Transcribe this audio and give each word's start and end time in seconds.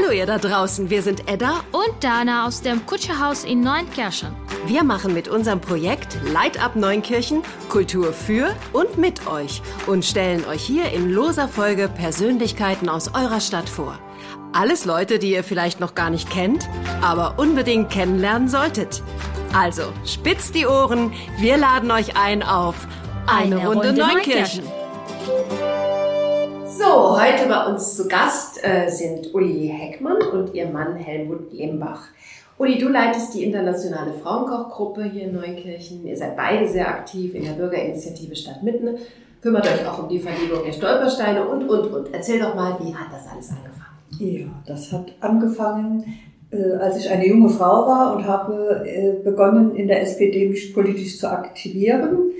Hallo 0.00 0.12
ihr 0.12 0.24
da 0.24 0.38
draußen, 0.38 0.88
wir 0.88 1.02
sind 1.02 1.28
Edda 1.28 1.60
und 1.72 2.02
Dana 2.02 2.46
aus 2.46 2.62
dem 2.62 2.86
Kutscherhaus 2.86 3.44
in 3.44 3.60
Neunkirchen. 3.60 4.34
Wir 4.64 4.82
machen 4.82 5.12
mit 5.12 5.28
unserem 5.28 5.60
Projekt 5.60 6.16
Light 6.32 6.62
Up 6.62 6.74
Neunkirchen 6.74 7.42
Kultur 7.68 8.12
für 8.12 8.54
und 8.72 8.96
mit 8.96 9.26
euch 9.26 9.60
und 9.86 10.04
stellen 10.04 10.46
euch 10.46 10.62
hier 10.62 10.90
in 10.92 11.10
loser 11.10 11.48
Folge 11.48 11.88
Persönlichkeiten 11.88 12.88
aus 12.88 13.14
eurer 13.14 13.40
Stadt 13.40 13.68
vor. 13.68 13.98
Alles 14.52 14.86
Leute, 14.86 15.18
die 15.18 15.32
ihr 15.32 15.44
vielleicht 15.44 15.80
noch 15.80 15.94
gar 15.94 16.08
nicht 16.08 16.30
kennt, 16.30 16.66
aber 17.02 17.38
unbedingt 17.38 17.90
kennenlernen 17.90 18.48
solltet. 18.48 19.02
Also, 19.52 19.92
spitzt 20.06 20.54
die 20.54 20.66
Ohren, 20.66 21.12
wir 21.38 21.58
laden 21.58 21.90
euch 21.90 22.16
ein 22.16 22.42
auf 22.42 22.88
eine, 23.26 23.56
eine 23.56 23.66
Runde, 23.66 23.88
Runde 23.88 24.02
Neunkirchen. 24.02 24.64
Neunkirchen. 24.64 25.89
So, 26.80 27.20
heute 27.20 27.46
bei 27.46 27.66
uns 27.66 27.94
zu 27.94 28.08
Gast 28.08 28.64
äh, 28.64 28.88
sind 28.88 29.34
Uli 29.34 29.68
Heckmann 29.68 30.16
und 30.32 30.54
ihr 30.54 30.66
Mann 30.66 30.96
Helmut 30.96 31.52
Lembach. 31.52 32.04
Uli, 32.56 32.78
du 32.78 32.88
leitest 32.88 33.34
die 33.34 33.44
internationale 33.44 34.14
Frauenkochgruppe 34.14 35.04
hier 35.04 35.24
in 35.24 35.34
Neunkirchen. 35.34 36.06
Ihr 36.06 36.16
seid 36.16 36.38
beide 36.38 36.66
sehr 36.66 36.88
aktiv 36.88 37.34
in 37.34 37.44
der 37.44 37.50
Bürgerinitiative 37.50 38.34
Stadtmitten. 38.34 38.96
Kümmert 39.42 39.66
euch 39.66 39.86
auch 39.86 40.04
um 40.04 40.08
die 40.08 40.20
Verlegung 40.20 40.64
der 40.64 40.72
Stolpersteine 40.72 41.46
und, 41.46 41.68
und, 41.68 41.92
und. 41.92 42.14
Erzähl 42.14 42.40
doch 42.40 42.54
mal, 42.54 42.78
wie 42.80 42.94
hat 42.94 43.12
das 43.12 43.26
alles 43.30 43.50
angefangen? 43.50 43.98
Ja, 44.18 44.46
das 44.66 44.90
hat 44.90 45.12
angefangen, 45.20 46.06
äh, 46.50 46.76
als 46.76 46.96
ich 46.96 47.10
eine 47.10 47.28
junge 47.28 47.50
Frau 47.50 47.88
war 47.88 48.16
und 48.16 48.26
habe 48.26 48.86
äh, 48.86 49.22
begonnen, 49.22 49.76
in 49.76 49.86
der 49.86 50.00
SPD 50.00 50.48
mich 50.48 50.72
politisch 50.72 51.18
zu 51.18 51.30
aktivieren 51.30 52.30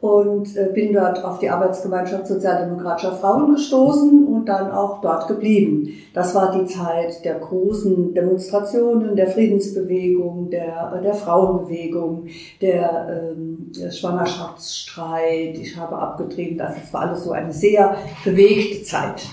und 0.00 0.56
äh, 0.56 0.70
bin 0.72 0.94
dort 0.94 1.22
auf 1.22 1.40
die 1.40 1.50
Arbeitsgemeinschaft 1.50 2.26
sozialdemokratischer 2.26 3.16
Frauen 3.16 3.54
gestoßen 3.54 4.26
und 4.26 4.46
dann 4.46 4.70
auch 4.70 5.02
dort 5.02 5.28
geblieben. 5.28 5.90
Das 6.14 6.34
war 6.34 6.58
die 6.58 6.66
Zeit 6.66 7.22
der 7.24 7.34
großen 7.34 8.14
Demonstrationen, 8.14 9.14
der 9.14 9.28
Friedensbewegung, 9.28 10.48
der, 10.48 11.00
der 11.02 11.12
Frauenbewegung, 11.12 12.28
der, 12.62 13.32
ähm, 13.36 13.70
der 13.78 13.90
Schwangerschaftsstreit. 13.90 15.58
Ich 15.58 15.76
habe 15.76 15.98
abgetrieben, 15.98 16.56
das 16.56 16.76
war 16.92 17.02
alles 17.02 17.24
so 17.24 17.32
eine 17.32 17.52
sehr 17.52 17.94
bewegte 18.24 18.82
Zeit. 18.82 19.26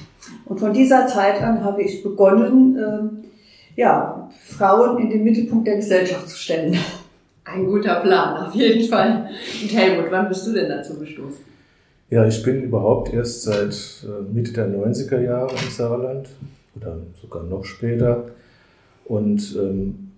Und 0.44 0.60
von 0.60 0.74
dieser 0.74 1.08
Zeit 1.08 1.42
an 1.42 1.64
habe 1.64 1.82
ich 1.82 2.04
begonnen, 2.04 2.78
äh, 2.78 3.80
ja, 3.80 4.30
Frauen 4.42 4.98
in 4.98 5.10
den 5.10 5.24
Mittelpunkt 5.24 5.66
der 5.66 5.78
Gesellschaft 5.78 6.28
zu 6.28 6.38
stellen. 6.38 6.78
Ein 7.52 7.66
guter 7.66 8.02
Plan, 8.02 8.46
auf 8.46 8.54
jeden 8.56 8.88
Fall. 8.90 9.30
Und 9.62 9.74
Helmut, 9.74 10.12
wann 10.12 10.28
bist 10.28 10.46
du 10.48 10.54
denn 10.54 10.70
dazu 10.70 11.00
gestoßen? 11.00 11.46
Ja, 12.10 12.28
ich 12.28 12.44
bin 12.44 12.64
überhaupt 12.64 13.14
erst 13.14 13.44
seit 13.44 13.74
äh, 14.04 14.34
Mitte 14.34 14.52
der 14.54 14.68
90er 14.70 15.22
Jahre 15.22 15.52
im 15.52 15.70
Saarland 15.70 16.30
oder 16.76 16.98
sogar 17.22 17.44
noch 17.44 17.64
später 17.66 18.26
und 19.06 19.56
ähm, 19.58 20.12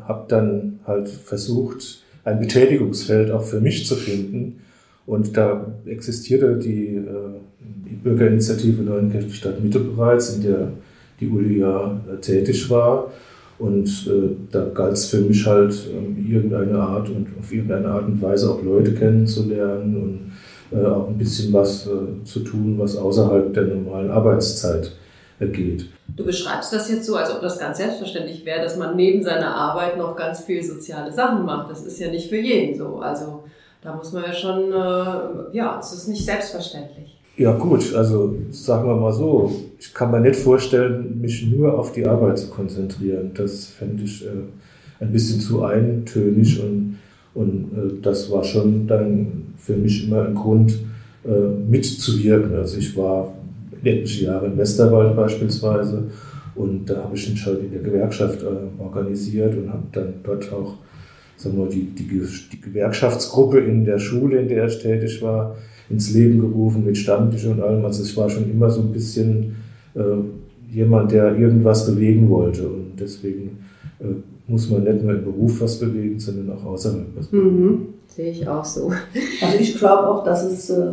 habe 0.00 0.26
dann 0.28 0.80
halt 0.86 1.08
versucht, 1.08 2.02
ein 2.24 2.40
Betätigungsfeld 2.40 3.30
auch 3.30 3.44
für 3.44 3.60
mich 3.60 3.86
zu 3.86 3.94
finden. 3.94 4.60
Und 5.06 5.36
da 5.36 5.72
existierte 5.86 6.56
die, 6.56 6.96
äh, 6.96 7.04
die 7.60 7.94
Bürgerinitiative 7.94 8.82
Neuenkirchen 8.82 9.32
Stadt 9.32 9.62
Mitte 9.62 9.78
bereits, 9.78 10.34
in 10.34 10.42
der 10.42 10.72
die 11.20 11.28
Uli 11.28 11.60
ja 11.60 12.00
äh, 12.12 12.20
tätig 12.20 12.68
war. 12.70 13.12
Und 13.58 13.88
äh, 14.06 14.36
da 14.50 14.66
galt 14.66 14.94
es 14.94 15.06
für 15.06 15.20
mich 15.20 15.46
halt, 15.46 15.74
ähm, 15.90 16.26
irgendeine 16.28 16.78
Art 16.78 17.08
und 17.08 17.28
auf 17.38 17.52
irgendeine 17.52 17.88
Art 17.88 18.06
und 18.06 18.20
Weise 18.20 18.50
auch 18.50 18.62
Leute 18.62 18.92
kennenzulernen 18.94 19.96
und 19.96 20.78
äh, 20.78 20.84
auch 20.84 21.08
ein 21.08 21.16
bisschen 21.16 21.52
was 21.52 21.86
äh, 21.86 22.24
zu 22.24 22.40
tun, 22.40 22.76
was 22.78 22.96
außerhalb 22.96 23.54
der 23.54 23.64
normalen 23.64 24.10
Arbeitszeit 24.10 24.92
geht. 25.38 25.86
Du 26.16 26.24
beschreibst 26.24 26.72
das 26.72 26.90
jetzt 26.90 27.04
so, 27.04 27.16
als 27.16 27.30
ob 27.30 27.42
das 27.42 27.58
ganz 27.58 27.76
selbstverständlich 27.76 28.44
wäre, 28.46 28.62
dass 28.62 28.76
man 28.76 28.96
neben 28.96 29.22
seiner 29.22 29.54
Arbeit 29.54 29.98
noch 29.98 30.16
ganz 30.16 30.40
viel 30.40 30.62
soziale 30.62 31.12
Sachen 31.12 31.44
macht. 31.44 31.70
Das 31.70 31.84
ist 31.84 31.98
ja 31.98 32.10
nicht 32.10 32.30
für 32.30 32.38
jeden 32.38 32.76
so. 32.76 33.00
Also 33.00 33.44
da 33.82 33.94
muss 33.94 34.12
man 34.12 34.24
ja 34.24 34.32
schon, 34.32 34.72
äh, 34.72 35.56
ja, 35.56 35.78
es 35.78 35.92
ist 35.92 36.08
nicht 36.08 36.24
selbstverständlich. 36.24 37.15
Ja 37.36 37.52
gut, 37.52 37.94
also 37.94 38.34
sagen 38.50 38.88
wir 38.88 38.96
mal 38.96 39.12
so, 39.12 39.52
ich 39.78 39.92
kann 39.92 40.10
mir 40.10 40.20
nicht 40.20 40.36
vorstellen, 40.36 41.20
mich 41.20 41.46
nur 41.46 41.78
auf 41.78 41.92
die 41.92 42.06
Arbeit 42.06 42.38
zu 42.38 42.48
konzentrieren. 42.48 43.32
Das 43.34 43.66
fände 43.66 44.04
ich 44.04 44.24
äh, 44.24 44.28
ein 45.00 45.12
bisschen 45.12 45.40
zu 45.40 45.62
eintönig 45.62 46.58
und, 46.62 46.96
und 47.34 47.72
äh, 47.76 48.00
das 48.00 48.30
war 48.30 48.42
schon 48.42 48.86
dann 48.86 49.54
für 49.58 49.76
mich 49.76 50.08
immer 50.08 50.24
ein 50.24 50.34
Grund, 50.34 50.78
äh, 51.26 51.70
mitzuwirken. 51.70 52.54
Also 52.54 52.78
ich 52.78 52.96
war 52.96 53.34
etliche 53.84 54.26
Jahre 54.26 54.46
in 54.46 54.56
Westerwald 54.56 55.14
beispielsweise 55.14 56.04
und 56.54 56.88
da 56.88 57.04
habe 57.04 57.16
ich 57.16 57.28
mich 57.28 57.44
halt 57.44 57.60
in 57.60 57.70
der 57.70 57.82
Gewerkschaft 57.82 58.42
äh, 58.42 58.82
organisiert 58.82 59.54
und 59.58 59.70
habe 59.70 59.82
dann 59.92 60.14
dort 60.22 60.50
auch 60.52 60.76
sagen 61.36 61.58
wir, 61.58 61.66
die, 61.66 61.84
die, 61.90 62.08
die 62.50 62.60
Gewerkschaftsgruppe 62.62 63.58
in 63.58 63.84
der 63.84 63.98
Schule, 63.98 64.40
in 64.40 64.48
der 64.48 64.66
ich 64.66 64.78
tätig 64.78 65.20
war, 65.20 65.56
ins 65.88 66.12
Leben 66.12 66.40
gerufen 66.40 66.84
mit 66.84 66.96
Stammtisch 66.96 67.46
und 67.46 67.60
allem. 67.60 67.84
Also 67.84 68.02
ich 68.02 68.16
war 68.16 68.28
schon 68.28 68.50
immer 68.50 68.70
so 68.70 68.80
ein 68.80 68.92
bisschen 68.92 69.56
äh, 69.94 70.00
jemand, 70.72 71.12
der 71.12 71.36
irgendwas 71.36 71.86
bewegen 71.86 72.28
wollte. 72.28 72.68
Und 72.68 72.92
deswegen 72.98 73.58
äh, 74.00 74.04
muss 74.46 74.70
man 74.70 74.84
nicht 74.84 75.02
nur 75.02 75.14
im 75.14 75.24
Beruf 75.24 75.60
was 75.60 75.78
bewegen, 75.78 76.18
sondern 76.18 76.56
auch 76.56 76.64
außerhalb 76.64 77.06
was 77.16 77.26
bewegen. 77.28 77.64
Mhm. 77.64 77.86
Sehe 78.08 78.30
ich 78.30 78.48
auch 78.48 78.64
so. 78.64 78.90
Also 79.42 79.58
ich 79.58 79.78
glaube 79.78 80.08
auch, 80.08 80.24
dass 80.24 80.44
es 80.44 80.70
äh, 80.70 80.92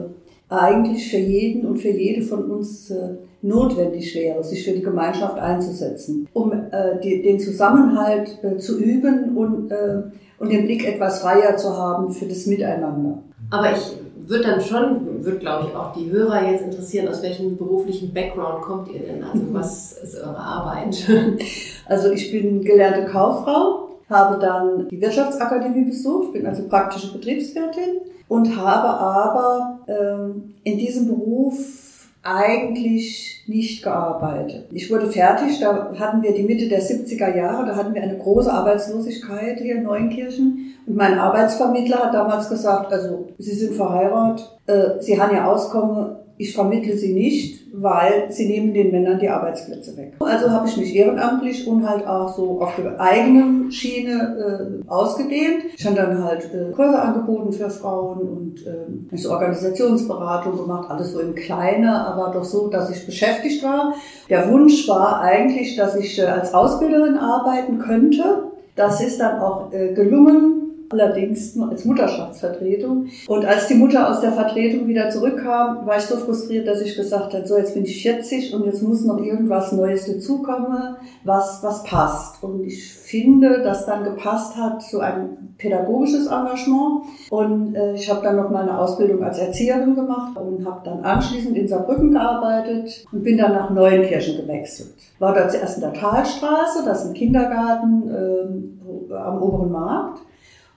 eigentlich 0.50 1.10
für 1.10 1.18
jeden 1.18 1.66
und 1.66 1.78
für 1.78 1.90
jede 1.90 2.22
von 2.22 2.46
uns 2.46 2.90
äh, 2.92 3.16
notwendig 3.42 4.16
wäre, 4.16 4.44
sich 4.44 4.64
für 4.64 4.72
die 4.72 4.82
Gemeinschaft 4.82 5.38
einzusetzen, 5.38 6.28
um 6.34 6.52
äh, 6.52 7.00
die, 7.04 7.22
den 7.22 7.40
Zusammenhalt 7.40 8.40
äh, 8.42 8.58
zu 8.58 8.80
üben 8.80 9.36
und, 9.36 9.72
äh, 9.72 10.04
und 10.40 10.52
den 10.52 10.66
Blick 10.66 10.88
etwas 10.88 11.22
freier 11.22 11.56
zu 11.58 11.76
haben 11.78 12.12
für 12.12 12.26
das 12.26 12.46
Miteinander. 12.46 13.24
Aber 13.50 13.72
ich 13.72 13.98
wird 14.28 14.46
dann 14.46 14.62
schon, 14.62 15.24
wird 15.24 15.40
glaube 15.40 15.68
ich 15.70 15.76
auch 15.76 15.94
die 15.94 16.10
Hörer 16.10 16.50
jetzt 16.50 16.64
interessieren, 16.64 17.08
aus 17.08 17.22
welchem 17.22 17.58
beruflichen 17.58 18.14
Background 18.14 18.62
kommt 18.62 18.90
ihr 18.90 19.00
denn? 19.00 19.24
Also 19.24 19.44
mhm. 19.44 19.54
was 19.54 19.94
ist 19.94 20.16
eure 20.16 20.38
Arbeit? 20.38 21.08
Also 21.86 22.12
ich 22.12 22.32
bin 22.32 22.64
gelernte 22.64 23.12
Kauffrau, 23.12 23.90
habe 24.10 24.40
dann 24.40 24.88
die 24.88 25.02
Wirtschaftsakademie 25.02 25.84
besucht, 25.84 26.32
bin 26.32 26.46
also 26.48 26.66
praktische 26.70 27.12
Betriebswirtin 27.12 28.00
und 28.30 28.56
habe 28.56 28.88
aber 28.88 29.80
ähm, 29.88 30.54
in 30.64 30.78
diesem 30.78 31.10
Beruf 31.10 31.84
eigentlich 32.24 33.44
nicht 33.48 33.84
gearbeitet. 33.84 34.68
Ich 34.72 34.90
wurde 34.90 35.12
fertig, 35.12 35.60
da 35.60 35.94
hatten 36.00 36.24
wir 36.24 36.34
die 36.34 36.44
Mitte 36.44 36.70
der 36.70 36.82
70er 36.82 37.36
Jahre, 37.36 37.66
da 37.66 37.76
hatten 37.76 37.94
wir 37.94 38.02
eine 38.02 38.18
große 38.18 38.52
Arbeitslosigkeit 38.52 39.60
hier 39.60 39.76
in 39.76 39.84
Neuenkirchen. 39.84 40.74
Und 40.86 40.96
mein 40.96 41.20
Arbeitsvermittler 41.20 41.98
hat 41.98 42.14
damals 42.14 42.50
gesagt, 42.50 42.94
also 42.94 43.23
Sie 43.38 43.54
sind 43.54 43.76
verheiratet, 43.76 44.50
äh, 44.68 45.02
Sie 45.02 45.20
haben 45.20 45.36
ja 45.36 45.52
Auskommen, 45.52 46.18
ich 46.38 46.54
vermittle 46.54 46.98
sie 46.98 47.14
nicht, 47.14 47.68
weil 47.74 48.32
sie 48.32 48.48
nehmen 48.48 48.74
den 48.74 48.92
Männern 48.92 49.20
die 49.20 49.30
Arbeitsplätze 49.30 49.96
weg. 49.96 50.14
Also 50.20 50.50
habe 50.50 50.68
ich 50.68 50.78
mich 50.78 50.96
ehrenamtlich 50.96 51.68
und 51.68 51.88
halt 51.88 52.08
auch 52.08 52.36
so 52.36 52.60
auf 52.62 52.76
der 52.76 53.00
eigenen 53.00 53.72
Schiene 53.72 54.82
äh, 54.84 54.90
ausgedehnt. 54.90 55.66
Ich 55.78 55.86
habe 55.86 55.96
dann 55.96 56.24
halt 56.24 56.52
äh, 56.54 56.72
Kurse 56.72 57.00
angeboten 57.00 57.54
für 57.54 57.70
Frauen 57.70 58.20
und 58.20 58.66
äh, 58.66 59.18
so 59.18 59.32
Organisationsberatung 59.32 60.58
gemacht, 60.58 60.90
alles 60.90 61.14
so 61.14 61.20
im 61.20 61.36
Kleinen, 61.36 61.88
aber 61.88 62.32
doch 62.34 62.44
so, 62.44 62.68
dass 62.68 62.90
ich 62.90 63.06
beschäftigt 63.06 63.64
war. 63.64 63.94
Der 64.30 64.52
Wunsch 64.52 64.88
war 64.88 65.22
eigentlich, 65.22 65.76
dass 65.76 65.96
ich 65.96 66.18
äh, 66.20 66.24
als 66.24 66.54
Ausbilderin 66.54 67.18
arbeiten 67.18 67.78
könnte. 67.78 68.44
Das 68.76 69.02
ist 69.02 69.20
dann 69.20 69.40
auch 69.40 69.72
äh, 69.72 69.94
gelungen 69.94 70.64
allerdings 70.94 71.56
nur 71.56 71.70
als 71.70 71.86
Mutterschaftsvertretung. 71.86 73.08
Und 73.28 73.46
als 73.46 73.68
die 73.68 73.76
Mutter 73.76 74.10
aus 74.10 74.22
der 74.22 74.32
Vertretung 74.32 74.88
wieder 74.88 75.10
zurückkam, 75.10 75.86
war 75.86 75.98
ich 75.98 76.04
so 76.04 76.18
frustriert, 76.18 76.68
dass 76.68 76.82
ich 76.82 76.96
gesagt 76.96 77.34
habe, 77.34 77.46
so 77.46 77.58
jetzt 77.58 77.74
bin 77.74 77.84
ich 77.84 78.02
40 78.02 78.54
und 78.54 78.66
jetzt 78.66 78.82
muss 78.82 79.04
noch 79.04 79.20
irgendwas 79.20 79.72
Neues 79.72 80.06
dazukommen, 80.06 80.96
was, 81.24 81.60
was 81.62 81.84
passt. 81.84 82.44
Und 82.44 82.64
ich 82.64 82.94
finde, 82.94 83.62
dass 83.62 83.86
dann 83.86 84.04
gepasst 84.04 84.56
hat, 84.58 84.82
so 84.82 85.00
ein 85.00 85.54
pädagogisches 85.58 86.28
Engagement. 86.28 87.06
Und 87.30 87.76
äh, 87.76 87.94
ich 87.94 88.10
habe 88.10 88.22
dann 88.24 88.36
noch 88.36 88.50
mal 88.50 88.64
eine 88.64 88.78
Ausbildung 88.78 89.24
als 89.24 89.40
Erzieherin 89.40 89.96
gemacht 89.96 90.38
und 90.38 90.66
habe 90.66 90.82
dann 90.84 91.04
anschließend 91.04 91.58
in 91.58 91.68
Saarbrücken 91.68 92.12
gearbeitet 92.12 93.06
und 93.12 93.24
bin 93.24 93.38
dann 93.38 93.54
nach 93.54 93.70
Neuenkirchen 93.70 94.38
gewechselt. 94.38 94.94
War 95.20 95.34
dort 95.34 95.52
zuerst 95.52 95.78
in 95.78 95.82
der 95.82 95.94
Talstraße, 95.94 96.84
das 96.86 97.04
ist 97.04 97.10
ein 97.10 97.14
Kindergarten 97.14 98.10
äh, 98.10 99.14
am 99.14 99.42
oberen 99.42 99.72
Markt 99.72 100.22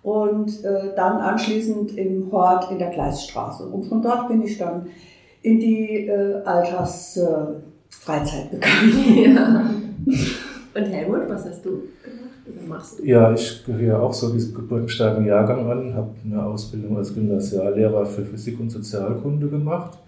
und 0.06 0.64
äh, 0.64 0.94
dann 0.94 1.18
anschließend 1.18 1.98
im 1.98 2.30
Hort 2.30 2.70
in 2.70 2.78
der 2.78 2.90
Gleisstraße. 2.90 3.66
Und 3.66 3.86
von 3.86 4.00
dort 4.00 4.28
bin 4.28 4.40
ich 4.40 4.56
dann 4.56 4.86
in 5.42 5.58
die 5.58 6.06
äh, 6.06 6.44
Altersfreizeit 6.44 8.52
äh, 8.52 8.54
gegangen. 8.54 9.16
Ja. 9.16 9.68
Und 10.76 10.84
Helmut, 10.84 11.28
was 11.28 11.44
hast 11.46 11.64
du 11.64 11.70
gemacht 11.70 12.46
oder 12.46 12.62
machst 12.68 13.00
du? 13.00 13.04
Ja, 13.04 13.32
ich 13.32 13.64
gehöre 13.64 14.00
auch 14.00 14.12
so 14.12 14.32
diesem 14.32 14.54
geburtenstarken 14.54 15.24
Jahrgang 15.24 15.68
an, 15.68 15.92
habe 15.94 16.10
eine 16.24 16.44
Ausbildung 16.44 16.96
als 16.98 17.12
Gymnasiallehrer 17.12 18.06
für 18.06 18.24
Physik 18.24 18.60
und 18.60 18.70
Sozialkunde 18.70 19.48
gemacht 19.48 19.98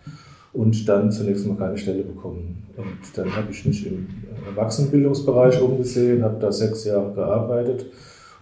und 0.52 0.88
dann 0.88 1.10
zunächst 1.10 1.44
mal 1.46 1.56
keine 1.56 1.78
Stelle 1.78 2.04
bekommen. 2.04 2.68
Und 2.76 2.86
dann 3.16 3.34
habe 3.34 3.50
ich 3.50 3.64
mich 3.64 3.84
im 3.86 4.06
Erwachsenenbildungsbereich 4.46 5.60
umgesehen, 5.60 6.22
habe 6.22 6.38
da 6.38 6.52
sechs 6.52 6.84
Jahre 6.84 7.12
gearbeitet 7.14 7.86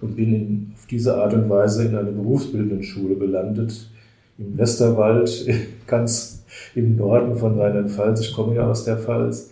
und 0.01 0.17
bin 0.17 0.35
in, 0.35 0.73
auf 0.75 0.87
diese 0.87 1.17
Art 1.17 1.35
und 1.35 1.49
Weise 1.49 1.85
in 1.85 1.97
eine 1.97 2.13
berufsbildende 2.13 2.83
Schule 2.83 3.17
gelandet, 3.17 3.91
im 4.39 4.57
Westerwald, 4.59 5.47
ganz 5.87 6.45
im 6.75 6.97
Norden 6.97 7.37
von 7.37 7.59
Rheinland-Pfalz. 7.59 8.21
Ich 8.21 8.35
komme 8.35 8.55
ja 8.55 8.69
aus 8.69 8.85
der 8.85 8.99
Pfalz 8.99 9.51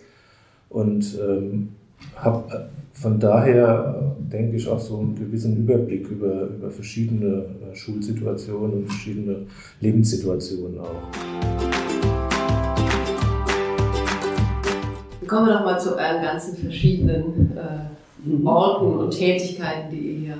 und 0.69 1.17
ähm, 1.19 1.69
habe 2.15 2.69
von 2.93 3.19
daher, 3.19 4.15
denke 4.19 4.55
ich, 4.55 4.69
auch 4.69 4.79
so 4.79 4.99
einen 4.99 5.15
gewissen 5.15 5.57
Überblick 5.57 6.07
über, 6.07 6.43
über 6.43 6.71
verschiedene 6.71 7.45
äh, 7.71 7.75
Schulsituationen 7.75 8.77
und 8.77 8.87
verschiedene 8.87 9.47
Lebenssituationen 9.81 10.79
auch. 10.79 11.11
Kommen 15.27 15.47
wir 15.47 15.53
doch 15.53 15.65
mal 15.65 15.79
zu 15.79 15.97
euren 15.97 16.21
ganzen 16.21 16.55
verschiedenen 16.55 17.57
äh, 17.57 18.04
Orten 18.45 18.97
und 18.97 19.11
Tätigkeiten, 19.11 19.91
die 19.91 19.99
ihr 19.99 20.19
hier, 20.19 20.37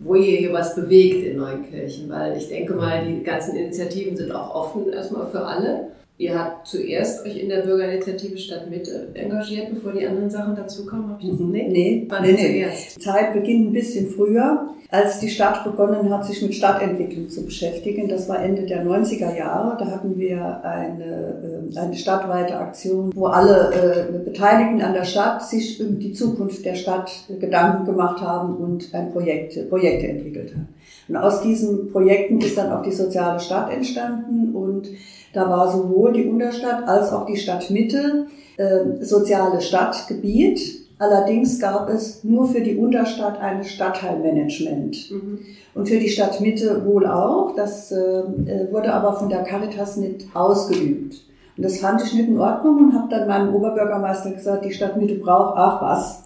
wo 0.00 0.14
ihr 0.14 0.38
hier 0.38 0.52
was 0.52 0.74
bewegt 0.74 1.24
in 1.24 1.38
Neunkirchen, 1.38 2.08
weil 2.08 2.36
ich 2.36 2.48
denke 2.48 2.74
mal, 2.74 3.04
die 3.04 3.22
ganzen 3.22 3.56
Initiativen 3.56 4.16
sind 4.16 4.32
auch 4.32 4.54
offen 4.54 4.92
erstmal 4.92 5.26
für 5.26 5.44
alle. 5.44 5.88
Ihr 6.16 6.38
habt 6.38 6.68
zuerst 6.68 7.26
euch 7.26 7.42
in 7.42 7.48
der 7.48 7.62
Bürgerinitiative 7.62 8.38
Stadtmitte 8.38 9.08
engagiert, 9.14 9.70
bevor 9.70 9.92
die 9.92 10.06
anderen 10.06 10.30
Sachen 10.30 10.54
dazukommen. 10.54 11.10
Hab 11.10 11.20
ich 11.20 11.30
das? 11.30 11.40
Nee, 11.40 11.68
nee, 11.68 12.06
nee, 12.22 12.32
nee. 12.32 12.66
Die 12.94 13.00
Zeit 13.00 13.32
beginnt 13.32 13.70
ein 13.70 13.72
bisschen 13.72 14.08
früher, 14.08 14.68
als 14.90 15.18
die 15.18 15.28
Stadt 15.28 15.64
begonnen 15.64 16.08
hat, 16.10 16.24
sich 16.24 16.40
mit 16.40 16.54
Stadtentwicklung 16.54 17.28
zu 17.28 17.44
beschäftigen. 17.44 18.08
Das 18.08 18.28
war 18.28 18.40
Ende 18.40 18.62
der 18.62 18.86
90er 18.86 19.36
Jahre. 19.36 19.76
Da 19.76 19.90
hatten 19.90 20.16
wir 20.16 20.64
eine, 20.64 21.72
äh, 21.74 21.78
eine 21.80 21.96
stadtweite 21.96 22.58
Aktion, 22.58 23.10
wo 23.12 23.26
alle 23.26 23.72
äh, 24.12 24.18
Beteiligten 24.24 24.82
an 24.82 24.94
der 24.94 25.04
Stadt 25.04 25.42
sich 25.42 25.84
um 25.84 25.98
die 25.98 26.12
Zukunft 26.12 26.64
der 26.64 26.76
Stadt 26.76 27.10
Gedanken 27.40 27.86
gemacht 27.86 28.20
haben 28.20 28.54
und 28.54 28.94
ein 28.94 29.10
Projekt, 29.10 29.68
Projekte 29.68 30.06
entwickelt 30.06 30.54
haben. 30.54 30.68
Und 31.08 31.16
aus 31.16 31.42
diesen 31.42 31.90
Projekten 31.90 32.40
ist 32.40 32.56
dann 32.56 32.70
auch 32.70 32.82
die 32.82 32.92
soziale 32.92 33.40
Stadt 33.40 33.72
entstanden 33.72 34.54
und 34.54 34.88
da 35.34 35.50
war 35.50 35.70
sowohl 35.70 36.03
die 36.12 36.26
Unterstadt 36.26 36.86
als 36.86 37.12
auch 37.12 37.26
die 37.26 37.36
Stadtmitte 37.36 38.26
äh, 38.56 39.04
soziale 39.04 39.60
Stadtgebiet. 39.60 40.84
Allerdings 40.98 41.58
gab 41.58 41.88
es 41.88 42.22
nur 42.22 42.46
für 42.46 42.60
die 42.60 42.76
Unterstadt 42.76 43.40
ein 43.40 43.64
Stadtteilmanagement. 43.64 45.10
Mhm. 45.10 45.38
Und 45.74 45.88
für 45.88 45.98
die 45.98 46.08
Stadtmitte 46.08 46.84
wohl 46.86 47.06
auch. 47.06 47.54
Das 47.56 47.90
äh, 47.90 47.96
äh, 47.96 48.72
wurde 48.72 48.92
aber 48.92 49.14
von 49.14 49.28
der 49.28 49.42
Caritas 49.42 49.96
nicht 49.96 50.26
ausgeübt. 50.34 51.16
Und 51.56 51.64
das 51.64 51.78
fand 51.78 52.02
ich 52.02 52.14
nicht 52.14 52.28
in 52.28 52.38
Ordnung 52.38 52.76
und 52.78 52.94
habe 52.94 53.08
dann 53.10 53.26
meinem 53.26 53.54
Oberbürgermeister 53.54 54.30
gesagt, 54.30 54.64
die 54.64 54.72
Stadtmitte 54.72 55.16
braucht 55.16 55.54
ach 55.56 55.82
was. 55.82 56.22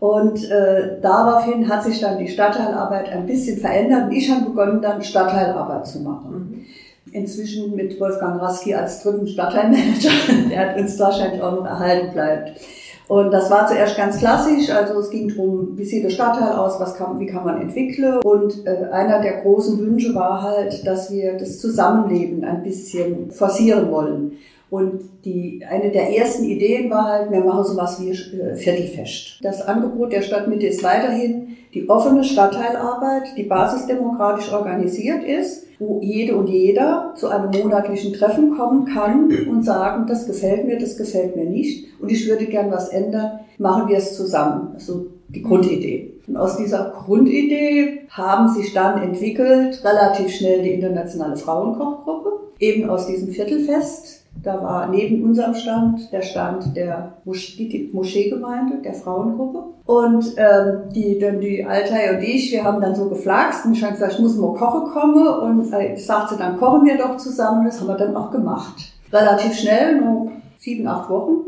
Und 0.00 0.48
äh, 0.50 1.00
daraufhin 1.02 1.68
hat 1.68 1.82
sich 1.82 2.00
dann 2.00 2.18
die 2.18 2.28
Stadtteilarbeit 2.28 3.10
ein 3.10 3.26
bisschen 3.26 3.58
verändert 3.58 4.04
und 4.04 4.12
ich 4.12 4.30
habe 4.30 4.46
begonnen, 4.46 4.80
dann 4.80 5.02
Stadtteilarbeit 5.02 5.86
zu 5.86 6.00
machen. 6.00 6.30
Mhm 6.30 6.66
inzwischen 7.12 7.74
mit 7.74 7.98
Wolfgang 8.00 8.40
Raski 8.40 8.74
als 8.74 9.02
dritten 9.02 9.26
Stadtteilmanager. 9.26 10.10
Der 10.50 10.70
hat 10.70 10.78
uns 10.78 10.98
wahrscheinlich 10.98 11.42
auch 11.42 11.56
noch 11.56 11.66
erhalten 11.66 12.12
bleibt. 12.12 12.60
Und 13.08 13.30
das 13.30 13.50
war 13.50 13.66
zuerst 13.66 13.96
ganz 13.96 14.18
klassisch, 14.18 14.68
also 14.68 15.00
es 15.00 15.08
ging 15.08 15.28
darum, 15.28 15.78
wie 15.78 15.84
sieht 15.84 16.04
der 16.04 16.10
Stadtteil 16.10 16.52
aus, 16.52 16.78
was 16.78 16.94
kann, 16.94 17.18
wie 17.18 17.24
kann 17.24 17.42
man 17.42 17.60
entwickeln. 17.60 18.18
Und 18.18 18.66
äh, 18.66 18.90
einer 18.92 19.22
der 19.22 19.40
großen 19.40 19.78
Wünsche 19.78 20.14
war 20.14 20.42
halt, 20.42 20.86
dass 20.86 21.10
wir 21.10 21.38
das 21.38 21.58
Zusammenleben 21.58 22.44
ein 22.44 22.62
bisschen 22.62 23.30
forcieren 23.30 23.90
wollen. 23.90 24.32
Und 24.70 25.00
die, 25.24 25.64
eine 25.66 25.90
der 25.90 26.14
ersten 26.14 26.44
Ideen 26.44 26.90
war 26.90 27.04
halt, 27.04 27.30
wir 27.30 27.40
machen 27.40 27.64
sowas 27.64 27.98
wie 27.98 28.10
äh, 28.10 28.54
Viertelfest. 28.54 29.38
Das 29.40 29.62
Angebot 29.62 30.12
der 30.12 30.20
Stadtmitte 30.20 30.66
ist 30.66 30.82
weiterhin 30.82 31.47
die 31.74 31.88
offene 31.88 32.24
Stadtteilarbeit, 32.24 33.36
die 33.36 33.42
basisdemokratisch 33.42 34.52
organisiert 34.52 35.22
ist, 35.24 35.66
wo 35.78 36.00
jede 36.02 36.36
und 36.36 36.48
jeder 36.48 37.12
zu 37.14 37.28
einem 37.28 37.50
monatlichen 37.50 38.12
Treffen 38.12 38.56
kommen 38.56 38.86
kann 38.86 39.30
und 39.48 39.64
sagen, 39.64 40.06
das 40.06 40.26
gefällt 40.26 40.66
mir, 40.66 40.78
das 40.78 40.96
gefällt 40.96 41.36
mir 41.36 41.44
nicht 41.44 41.86
und 42.00 42.10
ich 42.10 42.28
würde 42.28 42.46
gern 42.46 42.70
was 42.70 42.88
ändern, 42.88 43.40
machen 43.58 43.88
wir 43.88 43.98
es 43.98 44.16
zusammen. 44.16 44.70
Also 44.74 45.06
die 45.28 45.42
Grundidee. 45.42 46.14
Und 46.26 46.36
aus 46.36 46.56
dieser 46.56 46.90
Grundidee 46.90 48.00
haben 48.10 48.48
sich 48.48 48.72
dann 48.72 49.02
entwickelt 49.02 49.82
relativ 49.84 50.30
schnell 50.30 50.62
die 50.62 50.72
internationale 50.72 51.36
Frauenkochgruppe, 51.36 52.30
eben 52.58 52.88
aus 52.88 53.06
diesem 53.06 53.28
Viertelfest 53.28 54.17
da 54.48 54.62
war 54.62 54.88
neben 54.88 55.22
unserem 55.22 55.54
Stand 55.54 56.10
der 56.10 56.22
Stand 56.22 56.74
der 56.74 57.12
Moschee, 57.26 57.90
Moscheegemeinde, 57.92 58.78
der 58.82 58.94
Frauengruppe. 58.94 59.64
Und 59.84 60.24
ähm, 60.38 60.88
die, 60.94 61.18
dann 61.18 61.38
die 61.38 61.66
Altei 61.66 62.16
und 62.16 62.22
ich, 62.22 62.50
wir 62.50 62.64
haben 62.64 62.80
dann 62.80 62.94
so 62.94 63.10
geflaxt 63.10 63.66
und 63.66 63.72
ich 63.74 63.82
habe 63.82 63.92
gesagt, 63.92 64.14
ich 64.14 64.20
muss 64.20 64.36
mal 64.36 64.54
kochen 64.54 64.90
kommen. 64.90 65.28
Und 65.28 65.70
äh, 65.74 65.92
ich 65.92 66.06
sagte, 66.06 66.36
dann 66.38 66.56
kochen 66.56 66.86
wir 66.86 66.96
doch 66.96 67.18
zusammen. 67.18 67.66
Das 67.66 67.78
haben 67.78 67.88
wir 67.88 67.96
dann 67.96 68.16
auch 68.16 68.30
gemacht. 68.30 68.90
Relativ 69.12 69.52
schnell, 69.52 70.00
nur 70.00 70.32
sieben, 70.56 70.86
acht 70.86 71.10
Wochen, 71.10 71.44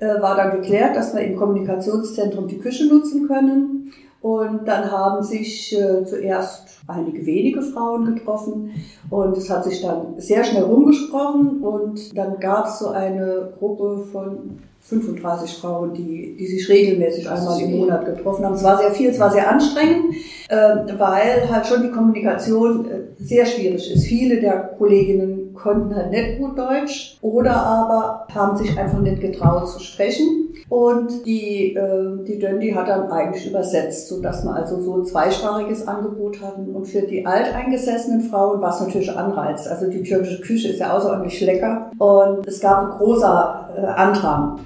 äh, 0.00 0.20
war 0.20 0.34
dann 0.34 0.60
geklärt, 0.60 0.96
dass 0.96 1.14
wir 1.14 1.22
im 1.22 1.36
Kommunikationszentrum 1.36 2.48
die 2.48 2.58
Küche 2.58 2.88
nutzen 2.88 3.28
können. 3.28 3.92
Und 4.20 4.66
dann 4.66 4.90
haben 4.90 5.22
sich 5.22 5.78
äh, 5.78 6.04
zuerst 6.04 6.68
einige 6.88 7.24
wenige 7.24 7.62
Frauen 7.62 8.14
getroffen 8.14 8.70
und 9.10 9.36
es 9.36 9.50
hat 9.50 9.64
sich 9.64 9.82
dann 9.82 10.14
sehr 10.16 10.42
schnell 10.42 10.64
rumgesprochen 10.64 11.60
und 11.62 12.16
dann 12.16 12.40
gab 12.40 12.66
es 12.66 12.78
so 12.78 12.88
eine 12.88 13.52
Gruppe 13.58 14.06
von 14.10 14.58
35 14.80 15.58
Frauen, 15.58 15.92
die, 15.92 16.34
die 16.38 16.46
sich 16.46 16.66
regelmäßig 16.68 17.28
einmal 17.28 17.60
im 17.60 17.78
Monat 17.78 18.06
getroffen 18.06 18.44
haben. 18.44 18.54
Es 18.54 18.64
war 18.64 18.78
sehr 18.78 18.90
viel, 18.92 19.10
es 19.10 19.20
war 19.20 19.30
sehr 19.30 19.50
anstrengend, 19.50 20.14
äh, 20.48 20.76
weil 20.96 21.50
halt 21.50 21.66
schon 21.66 21.82
die 21.82 21.90
Kommunikation 21.90 22.86
äh, 22.90 23.00
sehr 23.18 23.44
schwierig 23.44 23.92
ist. 23.92 24.04
Viele 24.04 24.40
der 24.40 24.74
Kolleginnen 24.78 25.52
konnten 25.52 25.94
halt 25.94 26.10
nicht 26.10 26.38
gut 26.38 26.56
Deutsch 26.56 27.18
oder 27.20 27.54
aber 27.54 28.26
haben 28.34 28.56
sich 28.56 28.78
einfach 28.78 29.00
nicht 29.00 29.20
getraut 29.20 29.68
zu 29.68 29.80
sprechen. 29.80 30.37
Und 30.68 31.24
die, 31.24 31.74
äh, 31.74 32.24
die 32.24 32.38
Döndi 32.38 32.72
hat 32.72 32.88
dann 32.88 33.10
eigentlich 33.10 33.48
übersetzt, 33.48 34.08
so 34.08 34.20
dass 34.20 34.44
wir 34.44 34.54
also 34.54 34.80
so 34.80 34.98
ein 34.98 35.04
zweisprachiges 35.04 35.88
Angebot 35.88 36.42
hatten. 36.42 36.74
Und 36.74 36.84
für 36.84 37.02
die 37.02 37.24
alteingesessenen 37.24 38.22
Frauen 38.22 38.60
war 38.60 38.74
es 38.74 38.80
natürlich 38.80 39.10
Anreiz. 39.10 39.66
Also 39.66 39.88
die 39.88 40.02
türkische 40.02 40.40
Küche 40.42 40.68
ist 40.68 40.80
ja 40.80 40.94
außerordentlich 40.94 41.40
lecker. 41.40 41.90
Und 41.98 42.46
es 42.46 42.60
gab 42.60 42.84
ein 42.84 42.98
großer 42.98 43.70
äh, 43.76 43.80
Andrang. 43.80 44.60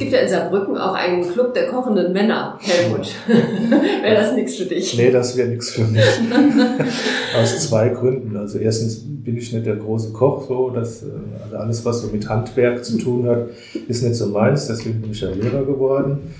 Gibt 0.00 0.12
ja 0.12 0.18
in 0.20 0.28
Saarbrücken 0.28 0.76
auch 0.76 0.94
einen 0.94 1.22
Club 1.22 1.54
der 1.54 1.68
kochenden 1.68 2.12
Männer, 2.12 2.58
Helmut. 2.60 3.14
wäre 4.02 4.14
das 4.14 4.34
nichts 4.34 4.56
für 4.56 4.64
dich? 4.64 4.96
Nee, 4.96 5.12
das 5.12 5.36
wäre 5.36 5.48
nichts 5.48 5.70
für 5.70 5.84
mich. 5.84 6.02
Aus 7.40 7.68
zwei 7.68 7.90
Gründen. 7.90 8.36
Also 8.36 8.58
erstens 8.58 9.04
bin 9.04 9.36
ich 9.36 9.52
nicht 9.52 9.66
der 9.66 9.76
große 9.76 10.12
Koch, 10.12 10.48
so 10.48 10.70
dass 10.70 11.04
also 11.44 11.56
alles, 11.56 11.84
was 11.84 12.00
so 12.00 12.08
mit 12.08 12.28
Handwerk 12.28 12.84
zu 12.84 12.98
tun 12.98 13.28
hat, 13.28 13.48
ist 13.86 14.02
nicht 14.02 14.16
so 14.16 14.26
meins. 14.26 14.66
Deswegen 14.66 15.00
bin 15.00 15.12
ich 15.12 15.20
ja 15.20 15.30
Lehrer 15.30 15.64
geworden. 15.64 16.32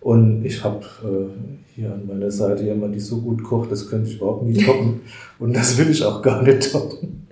Und 0.00 0.44
ich 0.44 0.64
habe 0.64 0.84
äh, 1.04 1.76
hier 1.76 1.92
an 1.92 2.06
meiner 2.06 2.30
Seite 2.30 2.64
jemanden, 2.64 2.94
die 2.94 3.00
so 3.00 3.18
gut 3.18 3.44
kocht, 3.44 3.70
das 3.70 3.88
könnte 3.88 4.10
ich 4.10 4.16
überhaupt 4.16 4.42
nie 4.42 4.54
toppen. 4.64 5.02
Und 5.38 5.54
das 5.54 5.78
will 5.78 5.90
ich 5.90 6.02
auch 6.02 6.22
gar 6.22 6.42
nicht 6.42 6.72
toppen. 6.72 7.28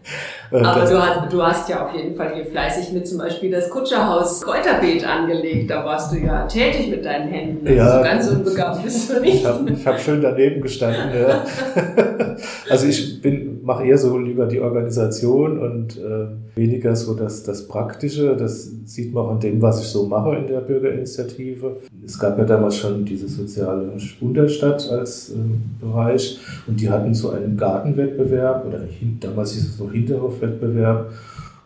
Äh, 0.52 0.58
Aber 0.58 0.84
du 0.84 1.00
hast, 1.00 1.32
du 1.32 1.42
hast 1.42 1.68
ja 1.68 1.86
auf 1.86 1.94
jeden 1.94 2.14
Fall 2.16 2.34
hier 2.34 2.44
fleißig 2.44 2.92
mit 2.92 3.06
zum 3.06 3.18
Beispiel 3.18 3.50
das 3.50 3.70
Kutscherhaus 3.70 4.42
Kräuterbeet 4.42 5.06
angelegt. 5.06 5.70
Da 5.70 5.84
warst 5.84 6.12
du 6.12 6.18
ja 6.18 6.46
tätig 6.46 6.88
mit 6.88 7.04
deinen 7.04 7.28
Händen. 7.28 7.72
Ja, 7.72 7.86
also 7.86 8.04
ganz 8.04 8.28
unbegabt 8.28 8.82
bist 8.82 9.10
du 9.10 9.20
nicht. 9.20 9.36
Ich 9.36 9.46
habe 9.46 9.76
hab 9.84 10.00
schön 10.00 10.20
daneben 10.20 10.60
gestanden. 10.60 11.10
Ja. 11.14 11.44
also 12.68 12.86
ich 12.86 13.20
bin 13.22 13.49
mache 13.70 13.86
eher 13.86 13.98
so 13.98 14.18
lieber 14.18 14.46
die 14.46 14.58
Organisation 14.58 15.60
und 15.60 15.96
äh, 15.96 16.26
weniger 16.56 16.96
so 16.96 17.14
das, 17.14 17.44
das 17.44 17.68
Praktische. 17.68 18.36
Das 18.36 18.68
sieht 18.84 19.14
man 19.14 19.26
auch 19.26 19.30
an 19.30 19.38
dem, 19.38 19.62
was 19.62 19.80
ich 19.80 19.86
so 19.86 20.08
mache 20.08 20.34
in 20.34 20.48
der 20.48 20.60
Bürgerinitiative. 20.60 21.76
Es 22.04 22.18
gab 22.18 22.36
ja 22.36 22.44
damals 22.44 22.78
schon 22.78 23.04
diese 23.04 23.28
soziale 23.28 23.92
Unterstadt 24.20 24.90
als 24.90 25.30
äh, 25.30 25.34
Bereich 25.80 26.40
und 26.66 26.80
die 26.80 26.90
hatten 26.90 27.14
so 27.14 27.30
einen 27.30 27.56
Gartenwettbewerb 27.56 28.66
oder 28.66 28.80
damals 29.20 29.52
hieß 29.52 29.68
es 29.68 29.78
noch 29.78 29.92
Hinterhofwettbewerb. 29.92 31.12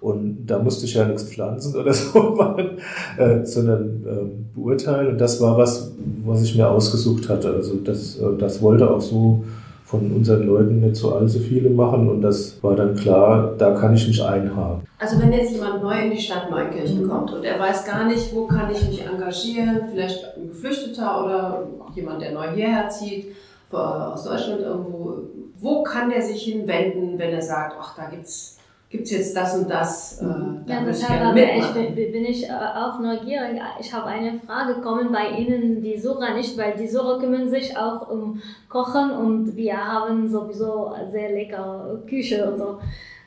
Und 0.03 0.45
da 0.47 0.59
musste 0.59 0.85
ich 0.85 0.93
ja 0.93 1.07
nichts 1.07 1.23
pflanzen 1.25 1.75
oder 1.75 1.95
so 1.95 2.35
machen, 2.35 2.73
äh, 3.17 3.47
sondern 3.47 4.05
äh, 4.05 4.55
beurteilen. 4.55 5.13
Und 5.13 5.19
das 5.19 5.41
war 5.41 5.57
was, 5.57 5.91
was 6.27 6.43
ich 6.43 6.55
mir 6.55 6.69
ausgesucht 6.69 7.31
hatte. 7.31 7.55
Also 7.55 7.77
das, 7.77 8.19
äh, 8.19 8.37
das 8.39 8.61
wollte 8.61 8.91
auch 8.91 9.01
so 9.01 9.45
von 9.85 10.11
unseren 10.13 10.47
Leuten 10.47 10.81
nicht 10.81 10.97
so 10.97 11.15
allzu 11.15 11.39
viele 11.39 11.69
machen 11.69 12.09
und 12.09 12.23
das 12.23 12.63
war 12.63 12.75
dann 12.75 12.97
klar, 12.97 13.55
da 13.59 13.75
kann 13.75 13.95
ich 13.95 14.09
mich 14.09 14.23
einhaken. 14.23 14.87
Also 14.99 15.21
wenn 15.21 15.33
jetzt 15.33 15.53
jemand 15.53 15.83
neu 15.83 15.95
in 16.01 16.11
die 16.11 16.21
Stadt 16.21 16.51
Neukirchen 16.51 17.07
kommt 17.07 17.31
und 17.33 17.45
er 17.45 17.61
weiß 17.61 17.85
gar 17.85 18.07
nicht, 18.07 18.35
wo 18.35 18.47
kann 18.47 18.71
ich 18.73 18.89
mich 18.89 19.07
engagieren, 19.07 19.83
vielleicht 19.91 20.25
ein 20.37 20.49
Geflüchteter 20.49 21.25
oder 21.25 21.67
jemand, 21.95 22.23
der 22.23 22.33
neu 22.33 22.49
hierher 22.55 22.89
zieht, 22.89 23.27
aus 23.71 24.25
Deutschland 24.25 24.61
irgendwo, 24.61 25.19
wo 25.59 25.83
kann 25.83 26.09
der 26.09 26.23
sich 26.23 26.45
hinwenden, 26.45 27.19
wenn 27.19 27.31
er 27.31 27.43
sagt, 27.43 27.75
ach, 27.79 27.97
da 27.97 28.07
gibt's 28.07 28.59
gibt's 28.95 29.11
jetzt 29.11 29.37
das 29.37 29.57
und 29.57 29.69
das. 29.69 30.21
Äh, 30.23 30.25
Ja, 30.71 30.81
ich 30.81 30.87
deshalb 30.87 31.37
ich, 31.37 31.43
mitmachen. 31.43 31.95
bin, 31.97 32.25
ich 32.25 32.49
äh, 32.49 32.53
auch 32.53 33.01
neugierig. 33.01 33.61
Ich 33.81 33.93
habe 33.93 34.07
eine 34.07 34.39
Frage, 34.39 34.81
kommen 34.81 35.11
bei 35.11 35.31
Ihnen 35.31 35.83
die 35.83 35.99
Sura 35.99 36.33
nicht, 36.33 36.57
weil 36.57 36.75
die 36.77 36.87
Sura 36.87 37.19
kümmern 37.19 37.49
sich 37.49 37.77
auch 37.77 38.09
um 38.09 38.41
Kochen 38.69 39.11
und 39.11 39.57
wir 39.57 39.77
haben 39.77 40.29
sowieso 40.29 40.95
sehr 41.11 41.31
leckere 41.33 42.03
Küche 42.09 42.49
und 42.49 42.57
so. 42.57 42.79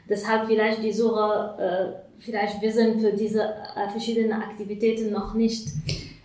Deshalb 0.07 0.47
vielleicht 0.47 0.81
die 0.81 0.93
Sura, 0.93 1.57
äh, 1.59 1.85
vielleicht 2.17 2.61
wir 2.61 2.71
sind 2.71 3.01
für 3.01 3.11
diese 3.11 3.41
äh, 3.43 3.89
verschiedenen 3.91 4.31
Aktivitäten 4.31 5.11
noch 5.11 5.33
nicht. 5.33 5.67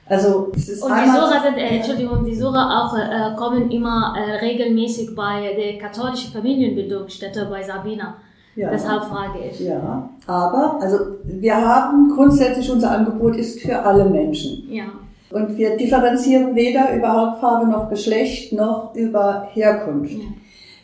Also 0.07 0.53
es 0.55 0.81
Und 0.81 0.93
die 1.05 1.11
Sura 1.11 1.43
sind, 1.43 1.57
äh, 1.57 1.79
Entschuldigung, 1.79 2.25
die 2.25 2.37
Sura 2.37 2.63
auch 2.81 2.97
äh, 2.97 3.37
kommen 3.37 3.73
immer 3.73 4.15
äh, 4.17 4.37
regelmäßig 4.37 5.17
bei 5.17 5.53
der 5.57 5.79
katholischen 5.79 6.31
Familienbildungsstätte 6.33 7.47
bei 7.47 7.61
Sabina. 7.61 8.19
Ja. 8.55 8.71
Deshalb 8.71 9.05
frage 9.05 9.39
ich. 9.51 9.61
Ja, 9.61 10.11
aber 10.27 10.79
also 10.81 10.97
wir 11.25 11.57
haben 11.57 12.11
grundsätzlich 12.15 12.71
unser 12.71 12.91
Angebot 12.91 13.37
ist 13.37 13.61
für 13.61 13.79
alle 13.79 14.05
Menschen. 14.05 14.65
Ja. 14.71 14.85
Und 15.31 15.57
wir 15.57 15.77
differenzieren 15.79 16.55
weder 16.55 16.95
über 16.95 17.13
Hautfarbe 17.15 17.67
noch 17.71 17.89
Geschlecht 17.89 18.53
noch 18.53 18.95
über 18.95 19.49
Herkunft. 19.53 20.13
Ja. 20.13 20.25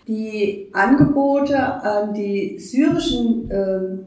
Die 0.07 0.71
Angebote 0.73 1.59
an 1.59 2.15
die 2.15 2.59
syrischen 2.59 3.51
ähm, 3.53 4.07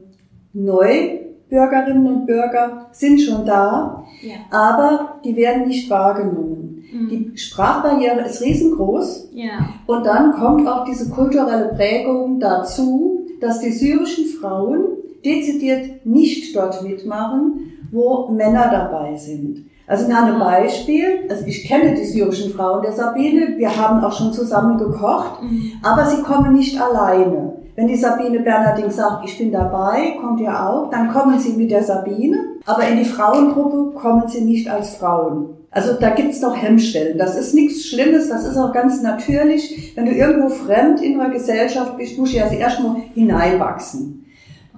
Neubürgerinnen 0.53 2.07
und 2.07 2.25
Bürger 2.25 2.87
sind 2.91 3.21
schon 3.21 3.45
da, 3.45 4.03
Ja. 4.21 4.35
aber 4.49 5.19
die 5.23 5.35
werden 5.35 5.67
nicht 5.67 5.89
wahrgenommen. 5.89 6.83
Mhm. 6.91 7.07
Die 7.09 7.37
Sprachbarriere 7.37 8.21
ist 8.21 8.41
riesengroß 8.41 9.29
Ja. 9.33 9.69
und 9.87 10.05
dann 10.05 10.31
kommt 10.33 10.67
auch 10.67 10.83
diese 10.85 11.09
kulturelle 11.09 11.69
Prägung 11.75 12.39
dazu, 12.39 13.10
dass 13.41 13.59
die 13.59 13.71
syrischen 13.71 14.25
Frauen 14.39 14.85
dezidiert 15.25 16.05
nicht 16.05 16.55
dort 16.55 16.81
mitmachen, 16.83 17.73
wo 17.91 18.29
Männer 18.29 18.69
dabei 18.71 19.15
sind. 19.15 19.65
Also 19.87 20.07
wir 20.07 20.15
haben 20.15 20.33
ein 20.33 20.39
Beispiel, 20.39 21.25
also 21.29 21.45
ich 21.45 21.65
kenne 21.65 21.93
die 21.95 22.05
syrischen 22.05 22.51
Frauen 22.53 22.81
der 22.81 22.93
Sabine, 22.93 23.57
wir 23.57 23.75
haben 23.75 24.01
auch 24.03 24.13
schon 24.13 24.31
zusammen 24.31 24.77
gekocht, 24.77 25.41
Mhm. 25.43 25.73
aber 25.83 26.05
sie 26.05 26.21
kommen 26.21 26.53
nicht 26.53 26.79
alleine. 26.81 27.53
Wenn 27.75 27.87
die 27.87 27.95
Sabine 27.97 28.39
Bernarding 28.39 28.89
sagt, 28.89 29.25
ich 29.27 29.37
bin 29.37 29.51
dabei, 29.51 30.15
kommt 30.21 30.39
ihr 30.39 30.51
auch, 30.53 30.89
dann 30.89 31.11
kommen 31.11 31.39
sie 31.39 31.53
mit 31.53 31.71
der 31.71 31.83
Sabine, 31.83 32.37
aber 32.65 32.87
in 32.87 32.97
die 32.99 33.05
Frauengruppe 33.05 33.97
kommen 33.99 34.27
sie 34.27 34.41
nicht 34.45 34.69
als 34.69 34.95
Frauen. 34.95 35.57
Also 35.71 35.93
da 35.93 36.09
gibt's 36.09 36.41
noch 36.41 36.61
Hemmstellen. 36.61 37.17
Das 37.17 37.37
ist 37.37 37.55
nichts 37.55 37.85
Schlimmes, 37.85 38.27
das 38.27 38.43
ist 38.43 38.57
auch 38.57 38.73
ganz 38.73 39.01
natürlich. 39.01 39.93
Wenn 39.95 40.05
du 40.05 40.11
irgendwo 40.11 40.49
fremd 40.49 41.01
in 41.01 41.19
einer 41.19 41.33
Gesellschaft 41.33 41.97
bist, 41.97 42.17
musst 42.17 42.33
du 42.33 42.37
ja 42.37 42.51
erstmal 42.51 42.97
hineinwachsen. 43.13 44.25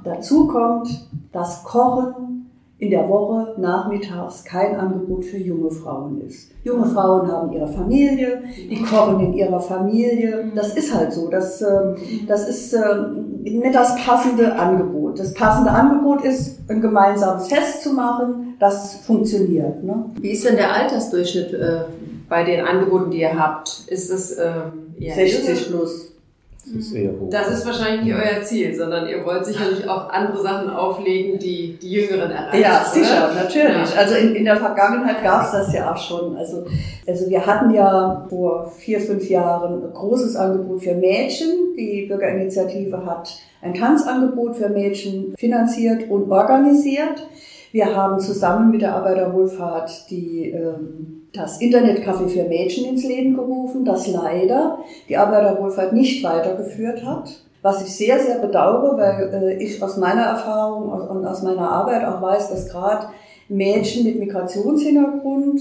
Dazu 0.03 0.47
kommt 0.47 1.07
das 1.31 1.63
Kochen 1.63 2.32
in 2.83 2.89
der 2.89 3.07
Woche 3.07 3.55
nachmittags 3.59 4.43
kein 4.43 4.75
Angebot 4.75 5.23
für 5.23 5.37
junge 5.37 5.71
Frauen 5.71 6.19
ist. 6.21 6.51
Junge 6.63 6.85
Frauen 6.85 7.31
haben 7.31 7.53
ihre 7.53 7.67
Familie, 7.67 8.43
die 8.69 8.81
kochen 8.81 9.21
in 9.21 9.33
ihrer 9.33 9.59
Familie. 9.59 10.51
Das 10.53 10.75
ist 10.75 10.93
halt 10.93 11.13
so. 11.13 11.29
Das, 11.29 11.61
ähm, 11.61 11.95
das 12.27 12.49
ist 12.49 12.73
ähm, 12.73 13.41
nicht 13.41 13.73
das 13.73 13.95
passende 14.05 14.53
Angebot. 14.55 15.17
Das 15.17 15.33
passende 15.33 15.71
Angebot 15.71 16.25
ist, 16.25 16.59
ein 16.69 16.81
gemeinsames 16.81 17.47
Fest 17.47 17.83
zu 17.83 17.93
machen. 17.93 18.55
Das 18.59 18.95
funktioniert. 19.05 19.81
Ne? 19.81 20.05
Wie 20.19 20.31
ist 20.31 20.45
denn 20.45 20.57
der 20.57 20.73
Altersdurchschnitt 20.73 21.53
äh, 21.53 21.85
bei 22.27 22.43
den 22.43 22.65
Angeboten, 22.65 23.11
die 23.11 23.21
ihr 23.21 23.37
habt? 23.39 23.85
Ist 23.87 24.09
es 24.09 24.31
eher 24.31 24.73
60 24.99 25.69
jünger? 25.69 25.79
plus. 25.79 26.12
Das 26.65 26.75
ist 26.75 26.93
eher 26.93 27.11
hoch. 27.11 27.29
Das 27.29 27.49
ist 27.49 27.65
wahrscheinlich 27.65 28.05
nicht 28.05 28.15
euer 28.15 28.41
Ziel, 28.41 28.73
sondern 28.73 29.07
ihr 29.09 29.25
wollt 29.25 29.45
sicherlich 29.45 29.87
auch 29.87 30.09
andere 30.09 30.41
Sachen 30.41 30.69
auflegen, 30.69 31.37
die 31.37 31.77
die 31.81 31.91
Jüngeren 31.91 32.31
erreichen. 32.31 32.61
Ja, 32.61 32.81
oder? 32.81 32.89
sicher, 32.89 33.31
natürlich. 33.35 33.93
Ja. 33.93 33.99
Also 33.99 34.15
in, 34.15 34.35
in 34.35 34.45
der 34.45 34.55
Vergangenheit 34.55 35.21
gab 35.23 35.43
es 35.43 35.51
das 35.51 35.73
ja 35.73 35.91
auch 35.91 35.97
schon. 35.97 36.37
Also, 36.37 36.65
also 37.05 37.29
wir 37.29 37.45
hatten 37.45 37.73
ja 37.73 38.25
vor 38.29 38.71
vier, 38.77 39.01
fünf 39.01 39.29
Jahren 39.29 39.83
ein 39.83 39.93
großes 39.93 40.37
Angebot 40.37 40.83
für 40.83 40.93
Mädchen. 40.93 41.75
Die 41.77 42.05
Bürgerinitiative 42.07 43.05
hat 43.05 43.37
ein 43.61 43.73
Tanzangebot 43.73 44.55
für 44.55 44.69
Mädchen 44.69 45.35
finanziert 45.37 46.09
und 46.09 46.31
organisiert. 46.31 47.27
Wir 47.73 47.95
haben 47.95 48.19
zusammen 48.19 48.69
mit 48.69 48.83
der 48.83 48.93
Arbeiterwohlfahrt 48.93 50.11
die, 50.11 50.51
ähm, 50.51 51.23
das 51.33 51.59
Internetcafé 51.59 52.27
für 52.27 52.43
Mädchen 52.43 52.85
ins 52.85 53.03
Leben 53.03 53.33
gerufen, 53.33 53.83
das 53.83 54.05
leider 54.05 54.77
die 55.09 55.17
Arbeiterwohlfahrt 55.17 55.91
nicht 55.91 56.23
weitergeführt 56.23 57.03
hat. 57.03 57.31
Was 57.63 57.81
ich 57.81 57.95
sehr, 57.95 58.19
sehr 58.19 58.37
bedauere, 58.37 58.95
weil 58.95 59.33
äh, 59.33 59.63
ich 59.63 59.81
aus 59.81 59.97
meiner 59.97 60.21
Erfahrung 60.21 60.91
und 60.91 61.25
aus 61.25 61.41
meiner 61.41 61.67
Arbeit 61.67 62.05
auch 62.05 62.21
weiß, 62.21 62.51
dass 62.51 62.69
gerade 62.69 63.07
Mädchen 63.49 64.03
mit 64.03 64.19
Migrationshintergrund, 64.19 65.59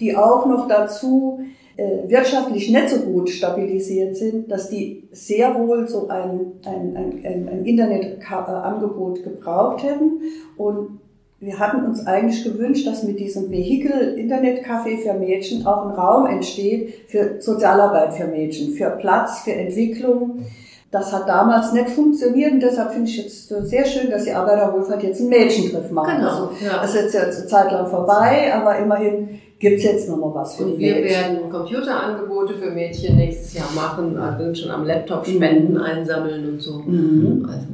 die 0.00 0.16
auch 0.16 0.46
noch 0.46 0.66
dazu 0.66 1.44
äh, 1.76 2.08
wirtschaftlich 2.08 2.70
nicht 2.72 2.88
so 2.88 3.02
gut 3.02 3.30
stabilisiert 3.30 4.16
sind, 4.16 4.50
dass 4.50 4.68
die 4.68 5.04
sehr 5.12 5.54
wohl 5.54 5.86
so 5.86 6.08
ein, 6.08 6.54
ein, 6.66 6.96
ein, 6.96 7.48
ein 7.48 7.64
Internetangebot 7.64 9.22
gebraucht 9.22 9.84
hätten. 9.84 10.22
Und 10.56 10.98
wir 11.42 11.58
hatten 11.58 11.84
uns 11.84 12.06
eigentlich 12.06 12.44
gewünscht, 12.44 12.86
dass 12.86 13.02
mit 13.02 13.18
diesem 13.18 13.50
Vehikel 13.50 14.16
Internetcafé 14.16 14.98
für 15.02 15.14
Mädchen 15.14 15.66
auch 15.66 15.86
ein 15.88 15.94
Raum 15.94 16.26
entsteht 16.26 16.94
für 17.08 17.40
Sozialarbeit 17.40 18.14
für 18.14 18.28
Mädchen, 18.28 18.72
für 18.74 18.90
Platz, 18.90 19.40
für 19.40 19.52
Entwicklung. 19.52 20.38
Das 20.92 21.12
hat 21.12 21.28
damals 21.28 21.72
nicht 21.72 21.88
funktioniert 21.88 22.52
und 22.52 22.60
deshalb 22.62 22.92
finde 22.92 23.08
ich 23.10 23.16
jetzt 23.16 23.48
sehr 23.48 23.84
schön, 23.84 24.10
dass 24.10 24.24
die 24.24 24.32
Arbeiterwohlfahrt 24.32 25.02
jetzt 25.02 25.20
einen 25.20 25.30
Mädchentreff 25.30 25.90
machen. 25.90 26.16
Genau, 26.18 26.28
Also, 26.28 26.50
ja. 26.64 26.80
das 26.80 26.94
ist 26.94 27.12
jetzt 27.14 27.38
eine 27.38 27.46
Zeit 27.48 27.72
lang 27.72 27.86
vorbei, 27.88 28.52
aber 28.54 28.78
immerhin 28.78 29.40
gibt's 29.58 29.82
jetzt 29.82 30.08
noch 30.08 30.18
mal 30.18 30.34
was 30.34 30.54
für 30.54 30.64
Und 30.64 30.72
die 30.74 30.78
wir 30.78 30.94
Mädchen. 30.96 31.10
werden 31.10 31.50
Computerangebote 31.50 32.54
für 32.54 32.70
Mädchen 32.70 33.16
nächstes 33.16 33.54
Jahr 33.54 33.68
machen, 33.74 34.16
also 34.16 34.54
schon 34.54 34.70
am 34.70 34.84
Laptop 34.86 35.26
Spenden 35.26 35.76
einsammeln 35.78 36.48
und 36.52 36.60
so. 36.62 36.78
Mhm. 36.86 37.46
Also, 37.50 37.66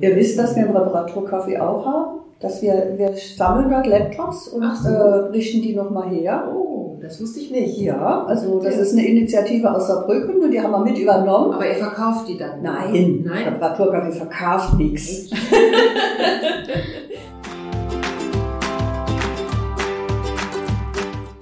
Ihr 0.00 0.14
wisst, 0.16 0.38
dass 0.38 0.54
wir 0.56 0.66
im 0.66 0.76
Reparaturcafé 0.76 1.58
auch 1.60 1.84
haben, 1.84 2.20
dass 2.40 2.62
wir, 2.62 2.94
wir 2.96 3.12
sammeln 3.12 3.68
dort 3.68 3.86
Laptops 3.86 4.48
und 4.48 4.62
so. 4.74 4.88
äh, 4.88 5.28
richten 5.28 5.60
die 5.60 5.74
nochmal 5.74 6.08
her. 6.08 6.50
Oh, 6.50 6.98
das 7.02 7.20
wusste 7.20 7.40
ich 7.40 7.50
nicht. 7.50 7.78
Ja, 7.78 8.24
also 8.24 8.58
das 8.62 8.78
ist 8.78 8.94
eine 8.94 9.06
Initiative 9.06 9.70
aus 9.70 9.88
Saarbrücken 9.88 10.40
und 10.42 10.50
die 10.50 10.58
haben 10.58 10.70
wir 10.70 10.80
mit 10.80 10.98
übernommen. 10.98 11.52
Aber 11.52 11.68
ihr 11.68 11.74
verkauft 11.74 12.28
die 12.28 12.38
dann? 12.38 12.62
Nein, 12.62 13.24
Nein. 13.24 13.46
Reparaturcafé 13.46 14.12
verkauft 14.12 14.78
nichts. 14.78 15.28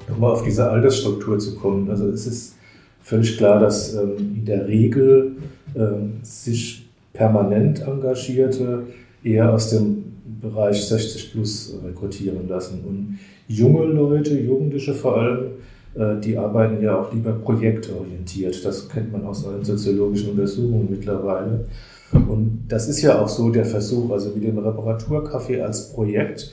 Nochmal 0.08 0.32
auf 0.32 0.42
diese 0.42 0.68
Altersstruktur 0.68 1.38
zu 1.38 1.54
kommen. 1.54 1.88
Also 1.88 2.08
es 2.08 2.26
ist 2.26 2.56
völlig 3.02 3.36
klar, 3.36 3.60
dass 3.60 3.94
ähm, 3.94 4.34
in 4.38 4.44
der 4.44 4.66
Regel 4.66 5.36
ähm, 5.76 6.18
sich 6.22 6.88
permanent 7.12 7.86
Engagierte 7.86 8.88
eher 9.22 9.52
aus 9.52 9.70
dem 9.70 10.04
Bereich 10.40 10.86
60 10.86 11.32
plus 11.32 11.74
rekrutieren 11.84 12.48
lassen. 12.48 12.84
Und 12.86 13.18
junge 13.48 13.84
Leute, 13.86 14.38
Jugendliche 14.38 14.94
vor 14.94 15.18
allem, 15.18 15.46
äh, 15.94 16.20
die 16.20 16.36
arbeiten 16.36 16.82
ja 16.82 17.00
auch 17.00 17.12
lieber 17.12 17.32
projektorientiert. 17.32 18.64
Das 18.64 18.88
kennt 18.88 19.12
man 19.12 19.24
aus 19.24 19.46
allen 19.46 19.64
soziologischen 19.64 20.30
Untersuchungen 20.30 20.88
mittlerweile. 20.90 21.66
Und 22.12 22.64
das 22.68 22.88
ist 22.88 23.02
ja 23.02 23.20
auch 23.20 23.28
so 23.28 23.50
der 23.50 23.64
Versuch, 23.64 24.10
also 24.10 24.30
mit 24.30 24.44
dem 24.44 24.58
Reparaturcafé 24.58 25.60
als 25.60 25.92
Projekt 25.92 26.52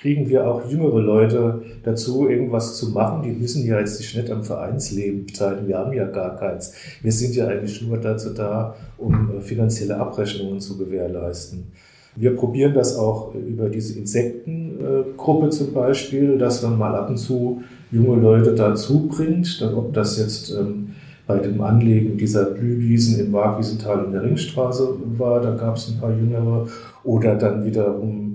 kriegen 0.00 0.28
wir 0.28 0.46
auch 0.46 0.68
jüngere 0.70 1.00
Leute 1.00 1.62
dazu, 1.82 2.28
irgendwas 2.28 2.76
zu 2.76 2.90
machen. 2.90 3.22
Die 3.22 3.32
müssen 3.32 3.66
ja 3.66 3.80
jetzt 3.80 3.98
nicht 4.00 4.30
am 4.30 4.44
Vereinsleben 4.44 5.26
beteiligen. 5.26 5.68
Wir 5.68 5.78
haben 5.78 5.92
ja 5.92 6.06
gar 6.06 6.36
keins. 6.36 6.74
Wir 7.02 7.12
sind 7.12 7.34
ja 7.34 7.48
eigentlich 7.48 7.82
nur 7.82 7.98
dazu 7.98 8.30
da, 8.30 8.76
um 8.98 9.30
äh, 9.36 9.40
finanzielle 9.40 9.96
Abrechnungen 9.96 10.60
zu 10.60 10.76
gewährleisten. 10.76 11.72
Wir 12.14 12.34
probieren 12.34 12.72
das 12.72 12.96
auch 12.96 13.34
über 13.34 13.68
diese 13.68 13.98
Insektengruppe 13.98 15.50
zum 15.50 15.74
Beispiel, 15.74 16.38
dass 16.38 16.62
man 16.62 16.78
mal 16.78 16.94
ab 16.94 17.10
und 17.10 17.18
zu 17.18 17.62
junge 17.92 18.20
Leute 18.20 18.54
dazu 18.54 19.06
bringt, 19.06 19.62
ob 19.76 19.92
das 19.92 20.18
jetzt 20.18 20.50
ähm, 20.50 20.92
bei 21.26 21.38
dem 21.38 21.60
Anlegen 21.60 22.16
dieser 22.16 22.46
Blühwiesen 22.46 23.18
im 23.20 23.32
Waagwiesental 23.32 24.04
in 24.04 24.12
der 24.12 24.22
Ringstraße 24.22 24.94
war, 25.18 25.40
da 25.40 25.54
gab 25.56 25.76
es 25.76 25.88
ein 25.88 26.00
paar 26.00 26.12
Jüngere, 26.12 26.66
oder 27.04 27.34
dann 27.34 27.64
wiederum 27.64 28.25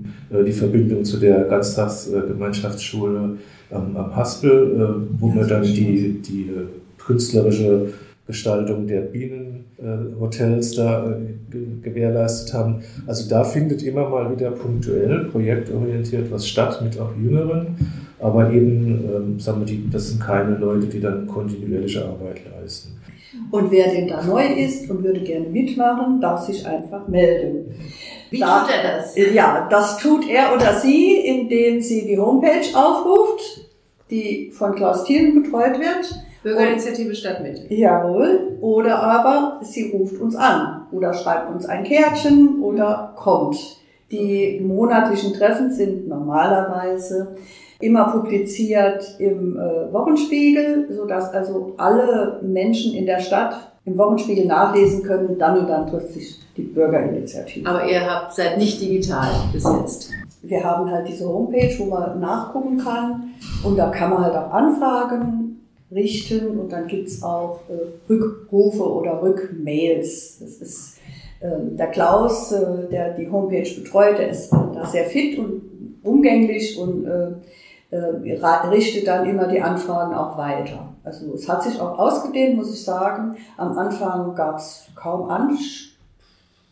die 0.44 0.52
Verbindung 0.52 1.04
zu 1.04 1.18
der 1.18 1.44
Ganztagsgemeinschaftsschule 1.44 3.38
ähm, 3.70 3.96
am 3.96 4.16
Haspel, 4.16 4.52
äh, 4.52 5.20
wo 5.20 5.34
wir 5.34 5.44
dann 5.44 5.62
die, 5.62 6.20
die 6.22 6.42
äh, 6.50 6.66
künstlerische 7.04 7.92
Gestaltung 8.26 8.86
der 8.86 9.00
Bienenhotels 9.00 10.76
da 10.76 11.04
äh, 11.10 11.14
ge- 11.50 11.66
gewährleistet 11.82 12.54
haben. 12.54 12.76
Also 13.06 13.28
da 13.28 13.42
findet 13.44 13.82
immer 13.82 14.08
mal 14.08 14.30
wieder 14.34 14.50
punktuell, 14.52 15.24
projektorientiert 15.24 16.30
was 16.30 16.46
statt 16.46 16.80
mit 16.82 16.98
auch 17.00 17.10
Jüngeren, 17.20 17.66
aber 18.20 18.50
eben, 18.52 19.04
ähm, 19.14 19.40
sagen 19.40 19.60
wir, 19.60 19.66
die, 19.66 19.90
das 19.90 20.10
sind 20.10 20.20
keine 20.20 20.56
Leute, 20.56 20.86
die 20.86 21.00
dann 21.00 21.26
kontinuierliche 21.26 22.04
Arbeit 22.04 22.40
leisten. 22.58 22.92
Und 23.50 23.70
wer 23.72 23.90
denn 23.90 24.08
da 24.08 24.22
neu 24.24 24.44
ist 24.44 24.88
und 24.90 25.02
würde 25.02 25.20
gerne 25.20 25.48
mitmachen, 25.48 26.20
darf 26.20 26.46
sich 26.46 26.64
einfach 26.66 27.08
melden. 27.08 27.64
Wie 28.32 28.40
Da- 28.40 28.60
tut 28.60 28.70
er 28.74 28.96
das? 28.96 29.14
Ja, 29.34 29.68
das 29.70 29.98
tut 29.98 30.28
er 30.28 30.54
oder 30.54 30.72
sie, 30.74 31.16
indem 31.18 31.80
sie 31.80 32.06
die 32.06 32.18
Homepage 32.18 32.64
aufruft, 32.74 33.68
die 34.10 34.50
von 34.50 34.74
Klaus 34.74 35.04
Thielen 35.04 35.42
betreut 35.42 35.78
wird. 35.78 36.14
Bürgerinitiative 36.42 37.14
Stadtmitte. 37.14 37.72
Jawohl. 37.72 38.56
Oder 38.60 38.98
aber 39.00 39.60
sie 39.62 39.92
ruft 39.92 40.20
uns 40.20 40.34
an 40.34 40.86
oder 40.90 41.14
schreibt 41.14 41.50
uns 41.54 41.66
ein 41.66 41.84
Kärtchen 41.84 42.60
oder 42.62 43.12
kommt. 43.16 43.56
Die 44.10 44.60
monatlichen 44.60 45.32
Treffen 45.32 45.70
sind 45.70 46.08
normalerweise 46.08 47.36
immer 47.80 48.08
publiziert 48.12 49.16
im 49.18 49.56
äh, 49.58 49.92
Wochenspiegel, 49.92 50.88
sodass 50.90 51.32
also 51.32 51.74
alle 51.78 52.40
Menschen 52.42 52.94
in 52.94 53.06
der 53.06 53.20
Stadt 53.20 53.54
im 53.84 53.96
Wochenspiegel 53.98 54.46
nachlesen 54.46 55.02
können, 55.02 55.38
dann 55.38 55.58
und 55.58 55.68
dann 55.68 55.86
trifft 55.86 56.12
sich 56.12 56.38
die 56.56 56.62
Bürgerinitiative. 56.62 57.68
Aber 57.68 57.88
ihr 57.88 58.04
habt, 58.04 58.34
seid 58.34 58.58
nicht 58.58 58.80
digital 58.80 59.30
bis 59.52 59.64
jetzt. 59.64 60.10
Wir 60.42 60.62
haben 60.64 60.90
halt 60.90 61.08
diese 61.08 61.28
Homepage, 61.28 61.74
wo 61.78 61.84
man 61.86 62.20
nachgucken 62.20 62.78
kann 62.78 63.34
und 63.64 63.76
da 63.76 63.90
kann 63.90 64.10
man 64.10 64.24
halt 64.24 64.34
auch 64.34 64.50
Anfragen 64.50 65.60
richten 65.90 66.58
und 66.58 66.72
dann 66.72 66.86
gibt's 66.86 67.22
auch 67.22 67.60
äh, 67.68 68.10
Rückrufe 68.10 68.82
oder 68.82 69.22
Rückmails. 69.22 70.38
Das 70.40 70.56
ist 70.56 70.98
ähm, 71.40 71.76
der 71.76 71.88
Klaus, 71.88 72.52
äh, 72.52 72.88
der 72.90 73.14
die 73.14 73.30
Homepage 73.30 73.68
betreut, 73.80 74.18
der 74.18 74.30
ist 74.30 74.50
da 74.52 74.84
sehr 74.86 75.04
fit 75.04 75.38
und 75.38 75.62
umgänglich 76.02 76.78
und 76.78 77.04
äh, 77.06 77.32
äh, 77.90 78.68
richtet 78.70 79.06
dann 79.06 79.28
immer 79.28 79.46
die 79.46 79.60
Anfragen 79.60 80.14
auch 80.14 80.38
weiter. 80.38 80.94
Also 81.04 81.34
es 81.34 81.48
hat 81.48 81.62
sich 81.62 81.80
auch 81.80 81.98
ausgedehnt, 81.98 82.56
muss 82.56 82.72
ich 82.72 82.82
sagen. 82.82 83.36
Am 83.56 83.76
Anfang 83.76 84.34
gab's 84.34 84.86
kaum 84.94 85.28
Ansprüche, 85.28 85.91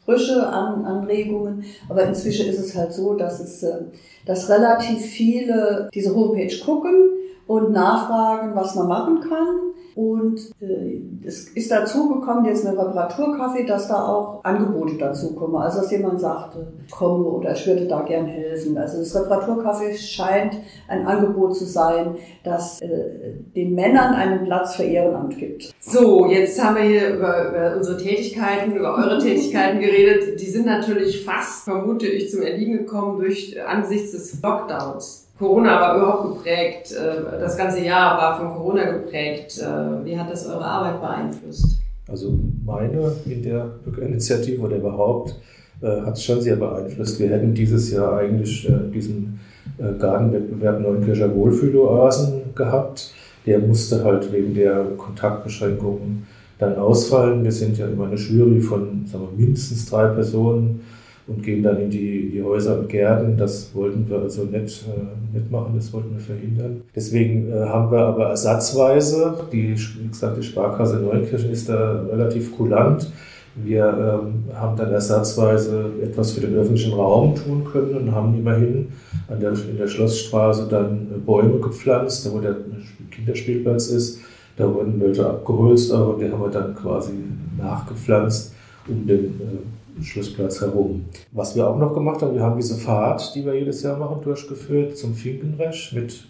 an 0.07 0.85
Anregungen, 0.85 1.65
aber 1.89 2.05
inzwischen 2.05 2.47
ist 2.47 2.59
es 2.59 2.75
halt 2.77 2.93
so, 2.93 3.15
dass 3.15 3.41
es, 3.41 3.63
äh, 3.63 3.85
dass 4.27 4.49
relativ 4.49 5.01
viele 5.01 5.89
diese 5.95 6.15
Homepage 6.15 6.57
gucken 6.65 7.11
und 7.47 7.73
nachfragen, 7.73 8.55
was 8.55 8.75
man 8.75 8.89
machen 8.89 9.21
kann. 9.21 9.73
Und 10.01 10.41
äh, 10.63 10.99
es 11.27 11.51
ist 11.51 11.71
dazu 11.71 12.09
gekommen, 12.09 12.47
jetzt 12.47 12.65
mit 12.65 12.73
Reparaturkaffee, 12.73 13.67
dass 13.67 13.87
da 13.87 14.07
auch 14.07 14.43
Angebote 14.45 14.95
dazu 14.95 15.35
kommen. 15.35 15.57
Also 15.57 15.81
dass 15.81 15.91
jemand 15.91 16.21
sagte, 16.21 16.73
komme 16.91 17.25
oder 17.25 17.53
ich 17.53 17.67
würde 17.67 17.87
da 17.87 18.01
gern 18.01 18.25
helfen. 18.25 18.79
Also 18.79 19.01
das 19.01 19.15
Reparaturkaffee 19.15 19.95
scheint 19.99 20.57
ein 20.89 21.07
Angebot 21.07 21.55
zu 21.55 21.67
sein, 21.67 22.17
das 22.45 22.81
äh, 22.81 22.89
den 23.55 23.75
Männern 23.75 24.15
einen 24.15 24.45
Platz 24.45 24.77
für 24.77 24.85
Ehrenamt 24.85 25.37
gibt. 25.37 25.75
So, 25.81 26.25
jetzt 26.31 26.65
haben 26.65 26.77
wir 26.77 26.85
hier 26.85 27.17
über, 27.17 27.51
über 27.51 27.77
unsere 27.77 27.99
Tätigkeiten, 27.99 28.75
über 28.75 28.95
eure 28.95 29.19
Tätigkeiten 29.23 29.81
geredet. 29.81 30.41
Die 30.41 30.49
sind 30.49 30.65
natürlich 30.65 31.27
fast, 31.27 31.65
vermute 31.65 32.07
ich, 32.07 32.31
zum 32.31 32.41
Erliegen 32.41 32.79
gekommen 32.79 33.19
durch 33.19 33.55
äh, 33.55 33.61
angesichts 33.61 34.13
des 34.13 34.41
Lockdowns. 34.41 35.30
Corona 35.41 35.81
war 35.81 35.97
überhaupt 35.97 36.37
geprägt, 36.37 36.93
äh, 36.93 37.41
das 37.41 37.57
ganze 37.57 37.83
Jahr 37.83 38.19
war 38.19 38.39
von 38.39 38.55
Corona 38.55 38.93
geprägt. 38.93 39.59
Äh, 39.59 40.05
Wie 40.05 40.19
hat 40.19 40.31
das 40.31 40.47
eure 40.47 40.63
Arbeit 40.65 41.01
beeinflusst? 41.01 41.79
Also 42.07 42.39
meine 42.63 43.13
in 43.25 43.43
der 43.43 43.71
Bürgerinitiative 43.83 44.61
oder 44.61 44.77
überhaupt 44.77 45.37
äh, 45.81 46.03
hat 46.03 46.19
es 46.19 46.25
schon 46.25 46.43
sehr 46.43 46.57
beeinflusst. 46.57 47.19
Wir 47.19 47.31
hätten 47.31 47.55
dieses 47.55 47.91
Jahr 47.91 48.19
eigentlich 48.19 48.71
diesen 48.93 49.41
Gartenwettbewerb 49.99 50.81
Neunkircher 50.81 51.35
Wohlfühloasen 51.35 52.55
gehabt. 52.55 53.13
Der 53.47 53.61
musste 53.61 54.05
halt 54.05 54.31
wegen 54.31 54.55
der 54.55 54.85
Kontaktbeschränkungen 54.99 56.27
dann 56.59 56.77
ausfallen. 56.77 57.45
Wir 57.45 57.53
sind 57.53 57.79
ja 57.79 57.87
immer 57.87 58.09
eine 58.09 58.17
Jury 58.17 58.61
von 58.61 59.07
wir, 59.07 59.29
mindestens 59.35 59.89
drei 59.89 60.09
Personen 60.09 60.81
und 61.31 61.45
gehen 61.45 61.63
dann 61.63 61.81
in 61.81 61.91
die, 61.91 62.31
die 62.31 62.43
Häuser 62.43 62.81
und 62.81 62.89
Gärten. 62.89 63.37
Das 63.37 63.73
wollten 63.75 64.09
wir 64.09 64.19
also 64.19 64.45
nicht 64.45 64.85
äh, 64.89 65.37
mitmachen, 65.37 65.75
das 65.77 65.93
wollten 65.93 66.13
wir 66.15 66.21
verhindern. 66.21 66.83
Deswegen 66.95 67.53
äh, 67.53 67.61
haben 67.61 67.91
wir 67.93 68.01
aber 68.01 68.31
ersatzweise, 68.31 69.35
die, 69.53 69.77
wie 69.77 70.09
gesagt, 70.09 70.37
die 70.39 70.43
Sparkasse 70.43 70.97
Neunkirchen 70.97 71.51
ist 71.51 71.69
da 71.69 72.03
relativ 72.11 72.57
kulant. 72.57 73.11
Wir 73.55 74.23
ähm, 74.23 74.45
haben 74.55 74.77
dann 74.77 74.93
ersatzweise 74.93 75.91
etwas 76.03 76.33
für 76.33 76.41
den 76.41 76.55
öffentlichen 76.57 76.95
Raum 76.95 77.35
tun 77.35 77.65
können 77.65 77.95
und 77.97 78.15
haben 78.15 78.37
immerhin 78.37 78.89
an 79.29 79.41
der, 79.41 79.53
in 79.53 79.77
der 79.79 79.89
Schlossstraße 79.89 80.67
dann 80.69 81.09
äh, 81.15 81.19
Bäume 81.19 81.61
gepflanzt, 81.61 82.27
da 82.27 82.33
wo 82.33 82.41
der 82.41 82.57
Kinderspielplatz 83.11 83.89
ist. 83.89 84.21
Da 84.57 84.73
wurden 84.73 85.01
welche 85.01 85.27
abgeholzt, 85.27 85.93
aber 85.93 86.19
die 86.19 86.31
haben 86.31 86.43
wir 86.43 86.51
dann 86.51 86.75
quasi 86.75 87.13
nachgepflanzt 87.57 88.53
um 88.89 89.07
den 89.07 89.25
äh, 89.25 89.80
Schlussplatz 90.03 90.61
herum. 90.61 91.05
Was 91.33 91.57
wir 91.57 91.69
auch 91.69 91.79
noch 91.79 91.95
gemacht 91.95 92.23
haben, 92.23 92.35
wir 92.35 92.43
haben 92.43 92.57
diese 92.57 92.77
Fahrt, 92.77 93.35
die 93.35 93.45
wir 93.45 93.55
jedes 93.55 93.83
Jahr 93.83 93.99
machen, 93.99 94.23
durchgeführt 94.23 94.97
zum 94.97 95.15
Finkenresch 95.15 95.93
mit 95.93 96.25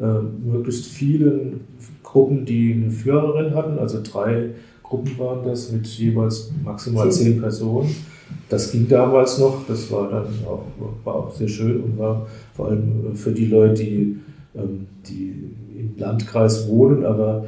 äh, 0.00 0.04
möglichst 0.04 0.86
vielen 0.86 1.60
Gruppen, 2.02 2.44
die 2.44 2.72
eine 2.72 2.90
Führerin 2.90 3.54
hatten, 3.54 3.78
also 3.78 4.00
drei 4.02 4.50
Gruppen 4.82 5.18
waren 5.18 5.44
das 5.44 5.72
mit 5.72 5.86
jeweils 5.86 6.50
maximal 6.64 7.10
zehn 7.10 7.40
Personen. 7.40 7.94
Das 8.48 8.70
ging 8.70 8.88
damals 8.88 9.38
noch, 9.38 9.66
das 9.66 9.90
war 9.90 10.08
dann 10.10 10.26
auch, 10.46 10.64
war 11.04 11.14
auch 11.14 11.32
sehr 11.32 11.48
schön 11.48 11.82
und 11.82 11.98
war 11.98 12.26
vor 12.54 12.68
allem 12.68 13.14
für 13.14 13.32
die 13.32 13.46
Leute, 13.46 13.82
die, 13.82 14.18
ähm, 14.54 14.86
die 15.08 15.50
im 15.78 15.94
Landkreis 15.96 16.68
wohnen, 16.68 17.04
aber 17.04 17.46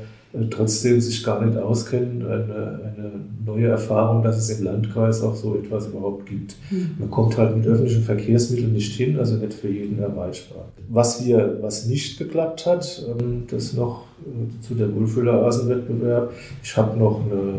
trotzdem 0.50 1.00
sich 1.00 1.24
gar 1.24 1.44
nicht 1.44 1.56
auskennen, 1.56 2.22
eine, 2.22 2.80
eine 2.84 3.10
neue 3.44 3.68
Erfahrung, 3.68 4.22
dass 4.22 4.36
es 4.36 4.58
im 4.58 4.64
Landkreis 4.64 5.22
auch 5.22 5.34
so 5.34 5.56
etwas 5.56 5.86
überhaupt 5.86 6.26
gibt. 6.26 6.56
Man 6.98 7.10
kommt 7.10 7.38
halt 7.38 7.56
mit 7.56 7.66
öffentlichen 7.66 8.02
Verkehrsmitteln 8.02 8.72
nicht 8.72 8.94
hin, 8.94 9.18
also 9.18 9.36
nicht 9.36 9.54
für 9.54 9.68
jeden 9.68 9.98
erreichbar. 9.98 10.66
Was 10.88 11.24
wir, 11.24 11.58
was 11.62 11.86
nicht 11.86 12.18
geklappt 12.18 12.66
hat, 12.66 13.06
ähm, 13.08 13.44
das 13.50 13.72
noch 13.72 14.04
äh, 14.20 14.62
zu 14.62 14.74
der 14.74 14.94
Wohlfühlerasenwettbewerb. 14.94 16.32
Ich 16.62 16.76
habe 16.76 16.98
noch 16.98 17.22
eine, 17.24 17.54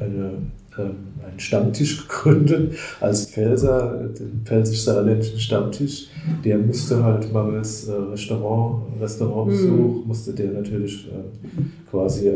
eine, 0.00 0.32
ähm, 0.78 0.96
einen 1.28 1.40
Stammtisch 1.40 2.06
gegründet 2.08 2.76
als 3.00 3.26
Pfälzer, 3.26 4.08
den 4.18 4.42
pfälzisch-saarländischen 4.44 5.38
Stammtisch. 5.38 6.08
Der 6.44 6.58
musste 6.58 7.02
halt 7.02 7.32
mangels 7.32 7.88
äh, 7.88 7.92
Restaurant, 7.92 8.82
Restaurantbesuch, 9.00 10.04
musste 10.06 10.32
der 10.32 10.52
natürlich 10.52 11.06
äh, 11.08 11.90
quasi 11.90 12.30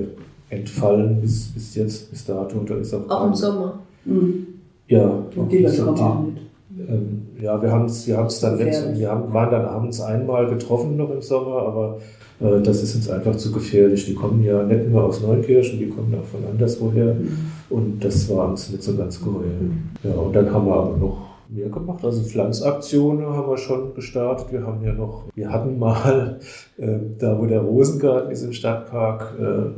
entfallen 0.50 1.20
bis, 1.20 1.48
bis 1.48 1.74
jetzt, 1.74 2.10
bis 2.10 2.24
dato. 2.24 2.60
Da 2.66 2.76
ist 2.76 2.94
auch, 2.94 3.08
Auch 3.08 3.26
im 3.26 3.34
Sommer. 3.34 3.78
Mhm. 4.04 4.46
Ja, 4.88 5.22
Und 5.36 5.50
die 5.50 5.58
Leute 5.58 5.82
kommen 5.82 5.98
auch 5.98 6.22
mit. 6.22 6.49
Ähm, 6.88 7.26
ja, 7.40 7.60
wir 7.60 7.70
haben 7.70 7.86
es 7.86 8.06
wir 8.06 8.16
haben's 8.16 8.40
dann 8.40 8.58
Gefährlich. 8.58 8.98
wir 8.98 9.10
haben, 9.10 9.32
waren 9.32 9.50
dann 9.50 9.64
abends 9.64 10.00
einmal 10.00 10.48
getroffen 10.48 10.96
noch 10.96 11.10
im 11.10 11.22
Sommer, 11.22 11.62
aber 11.62 11.98
äh, 12.40 12.60
das 12.62 12.82
ist 12.82 12.94
uns 12.94 13.10
einfach 13.10 13.36
zu 13.36 13.52
gefährlich. 13.52 14.06
Die 14.06 14.14
kommen 14.14 14.42
ja 14.42 14.62
nicht 14.62 14.88
nur 14.88 15.04
aus 15.04 15.20
Neukirchen, 15.20 15.78
die 15.78 15.88
kommen 15.88 16.14
auch 16.14 16.26
von 16.26 16.40
anderswoher 16.50 17.16
und 17.68 18.04
das 18.04 18.28
war 18.28 18.48
uns 18.48 18.70
nicht 18.70 18.82
so 18.82 18.96
ganz 18.96 19.22
geheuer. 19.22 19.44
Ja, 20.02 20.12
und 20.12 20.34
dann 20.34 20.52
haben 20.52 20.66
wir 20.66 20.74
aber 20.74 20.96
noch 20.96 21.30
mehr 21.48 21.68
gemacht. 21.68 22.04
Also 22.04 22.22
Pflanzaktionen 22.22 23.26
haben 23.26 23.48
wir 23.48 23.58
schon 23.58 23.94
gestartet. 23.94 24.52
Wir 24.52 24.66
haben 24.66 24.84
ja 24.84 24.92
noch, 24.92 25.24
wir 25.34 25.50
hatten 25.50 25.78
mal, 25.78 26.38
äh, 26.78 26.98
da 27.18 27.38
wo 27.38 27.46
der 27.46 27.60
Rosengarten 27.60 28.30
ist 28.30 28.42
im 28.42 28.52
Stadtpark, 28.52 29.34
äh, 29.38 29.70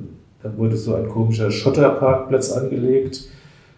da 0.43 0.57
wurde 0.57 0.77
so 0.77 0.95
ein 0.95 1.09
komischer 1.09 1.51
Schotterparkplatz 1.51 2.53
angelegt, 2.53 3.29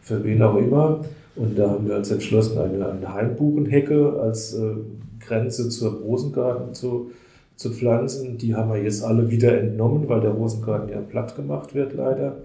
für 0.01 0.25
wen 0.25 0.43
auch 0.43 0.57
immer. 0.57 1.01
Und 1.37 1.59
da 1.59 1.71
haben 1.71 1.89
wir 1.89 1.97
uns 1.97 2.11
entschlossen, 2.11 2.59
eine, 2.59 2.89
eine 2.89 3.13
Hainbuchenhecke 3.13 4.21
als 4.21 4.55
äh, 4.55 4.75
Grenze 5.21 5.69
zur 5.69 5.93
Rosengarten 5.95 6.75
zu, 6.75 7.11
zu 7.57 7.71
pflanzen. 7.71 8.39
Die 8.39 8.55
haben 8.55 8.71
wir 8.71 8.83
jetzt 8.83 9.03
alle 9.03 9.31
wieder 9.31 9.59
entnommen, 9.59 10.09
weil 10.09 10.21
der 10.21 10.31
Rosengarten 10.31 10.91
ja 10.91 11.01
platt 11.01 11.35
gemacht 11.35 11.75
wird 11.75 11.95
leider. 11.95 12.37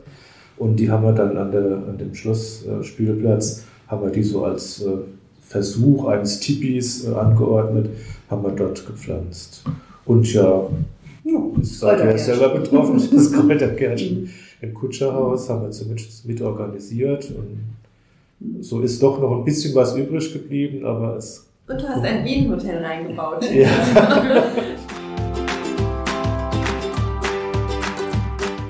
Und 0.58 0.78
die 0.78 0.89
haben 0.89 1.04
wir 1.04 1.13
dann 1.13 1.38
an, 1.38 1.52
der, 1.52 1.84
an 1.88 1.97
dem 1.97 2.13
Schlossspielplatz, 2.13 3.63
haben 3.88 4.04
wir 4.04 4.12
die 4.12 4.23
so 4.23 4.43
als 4.43 4.82
äh, 4.84 4.89
Versuch 5.41 6.06
eines 6.06 6.39
Tipis 6.39 7.08
äh, 7.08 7.13
angeordnet, 7.13 7.89
haben 8.30 8.43
wir 8.43 8.52
dort 8.52 8.86
gepflanzt. 8.86 9.63
Und 10.06 10.32
ja, 10.34 10.67
Ja, 11.23 11.39
das 11.58 11.80
seid 11.80 12.04
ihr 12.04 12.17
selber 12.17 12.49
betroffen, 12.49 13.02
das 13.13 13.32
Kräutergärtchen 13.34 14.30
im 14.62 14.73
Kutscherhaus 14.73 15.49
haben 15.49 15.63
wir 15.63 15.71
zumindest 15.71 16.25
mit 16.25 16.41
organisiert. 16.41 17.32
Und 17.32 17.60
so 18.62 18.82
ist 18.82 19.02
doch 19.04 19.19
noch 19.19 19.32
ein 19.38 19.43
bisschen 19.43 19.73
was 19.75 19.95
übrig 19.95 20.32
geblieben, 20.34 20.86
aber 20.86 21.15
es 21.17 21.45
Und 21.67 21.82
du 21.82 21.88
hast 21.88 22.04
ein 22.04 22.23
Bienenhotel 22.23 22.84
reingebaut. 22.84 23.45
Ja. 23.52 23.67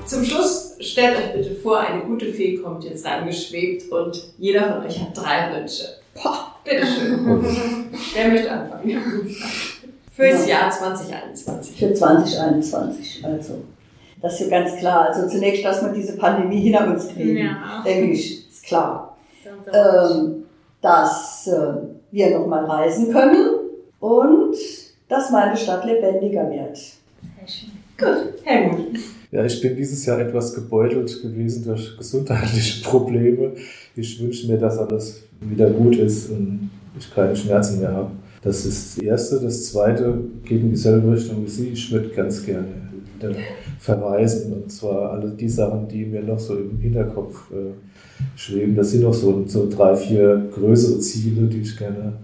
Zum 0.06 0.24
Schluss 0.24 0.76
stellt 0.80 1.16
euch 1.16 1.32
bitte 1.34 1.54
vor, 1.54 1.78
eine 1.78 2.02
gute 2.02 2.26
Fee 2.32 2.56
kommt 2.56 2.82
jetzt 2.84 3.06
reingeschwebt 3.06 3.90
und 3.92 4.32
jeder 4.38 4.72
von 4.74 4.84
euch 4.86 5.00
hat 5.00 5.16
drei 5.16 5.54
Wünsche. 5.54 5.84
Poh, 6.14 6.30
bitteschön. 6.64 7.26
Wer 8.14 8.28
möchte 8.28 8.50
anfangen? 8.50 8.98
Fürs 10.12 10.48
Jahr 10.48 10.70
2021. 10.70 11.78
Für 11.78 11.94
2021. 11.94 13.24
Also, 13.24 13.54
Das 14.20 14.40
ist 14.40 14.50
ja 14.50 14.58
ganz 14.60 14.76
klar. 14.78 15.08
Also 15.10 15.28
zunächst, 15.28 15.64
dass 15.64 15.80
wir 15.82 15.92
diese 15.92 16.16
Pandemie 16.16 16.60
hinter 16.60 16.88
uns 16.88 17.06
kriegen, 17.08 17.36
Ja. 17.38 17.82
denke 17.86 18.12
ich, 18.12 18.48
ist 18.48 18.64
klar. 18.64 19.09
Ähm, 19.72 20.44
dass 20.80 21.46
äh, 21.46 21.72
wir 22.10 22.38
nochmal 22.38 22.64
reisen 22.64 23.12
können 23.12 23.46
und 24.00 24.56
dass 25.08 25.30
meine 25.30 25.56
Stadt 25.56 25.84
lebendiger 25.84 26.48
wird. 26.50 26.76
Sehr 26.76 27.46
schön. 27.46 27.70
Gut, 27.98 28.44
Helmut. 28.44 28.98
Ja, 29.30 29.44
ich 29.44 29.60
bin 29.60 29.76
dieses 29.76 30.04
Jahr 30.06 30.18
etwas 30.20 30.54
gebeutelt 30.54 31.22
gewesen 31.22 31.64
durch 31.64 31.96
gesundheitliche 31.96 32.82
Probleme. 32.88 33.52
Ich 33.94 34.20
wünsche 34.20 34.46
mir, 34.48 34.58
dass 34.58 34.78
alles 34.78 35.22
wieder 35.40 35.70
gut 35.70 35.96
ist 35.96 36.30
und 36.30 36.70
ich 36.98 37.12
keine 37.14 37.36
Schmerzen 37.36 37.80
mehr 37.80 37.92
habe. 37.92 38.10
Das 38.42 38.64
ist 38.64 38.96
das 38.96 39.04
Erste. 39.04 39.40
Das 39.40 39.70
Zweite 39.70 40.18
geht 40.44 40.62
in 40.62 40.70
dieselbe 40.70 41.12
Richtung 41.12 41.44
wie 41.44 41.50
Sie. 41.50 41.68
Ich 41.68 41.90
würde 41.92 42.08
ganz 42.08 42.44
gerne 42.44 42.89
wieder 43.28 43.38
verreisen 43.78 44.52
und 44.52 44.72
zwar 44.72 45.12
alle 45.12 45.30
die 45.30 45.48
Sachen, 45.48 45.88
die 45.88 46.04
mir 46.04 46.22
noch 46.22 46.38
so 46.38 46.56
im 46.56 46.78
Hinterkopf 46.78 47.50
äh, 47.50 47.72
schweben. 48.36 48.74
Das 48.76 48.90
sind 48.90 49.02
noch 49.02 49.14
so, 49.14 49.44
so 49.46 49.68
drei, 49.68 49.94
vier 49.94 50.48
größere 50.52 50.98
Ziele, 51.00 51.46
die 51.46 51.60
ich 51.60 51.76
gerne 51.76 52.14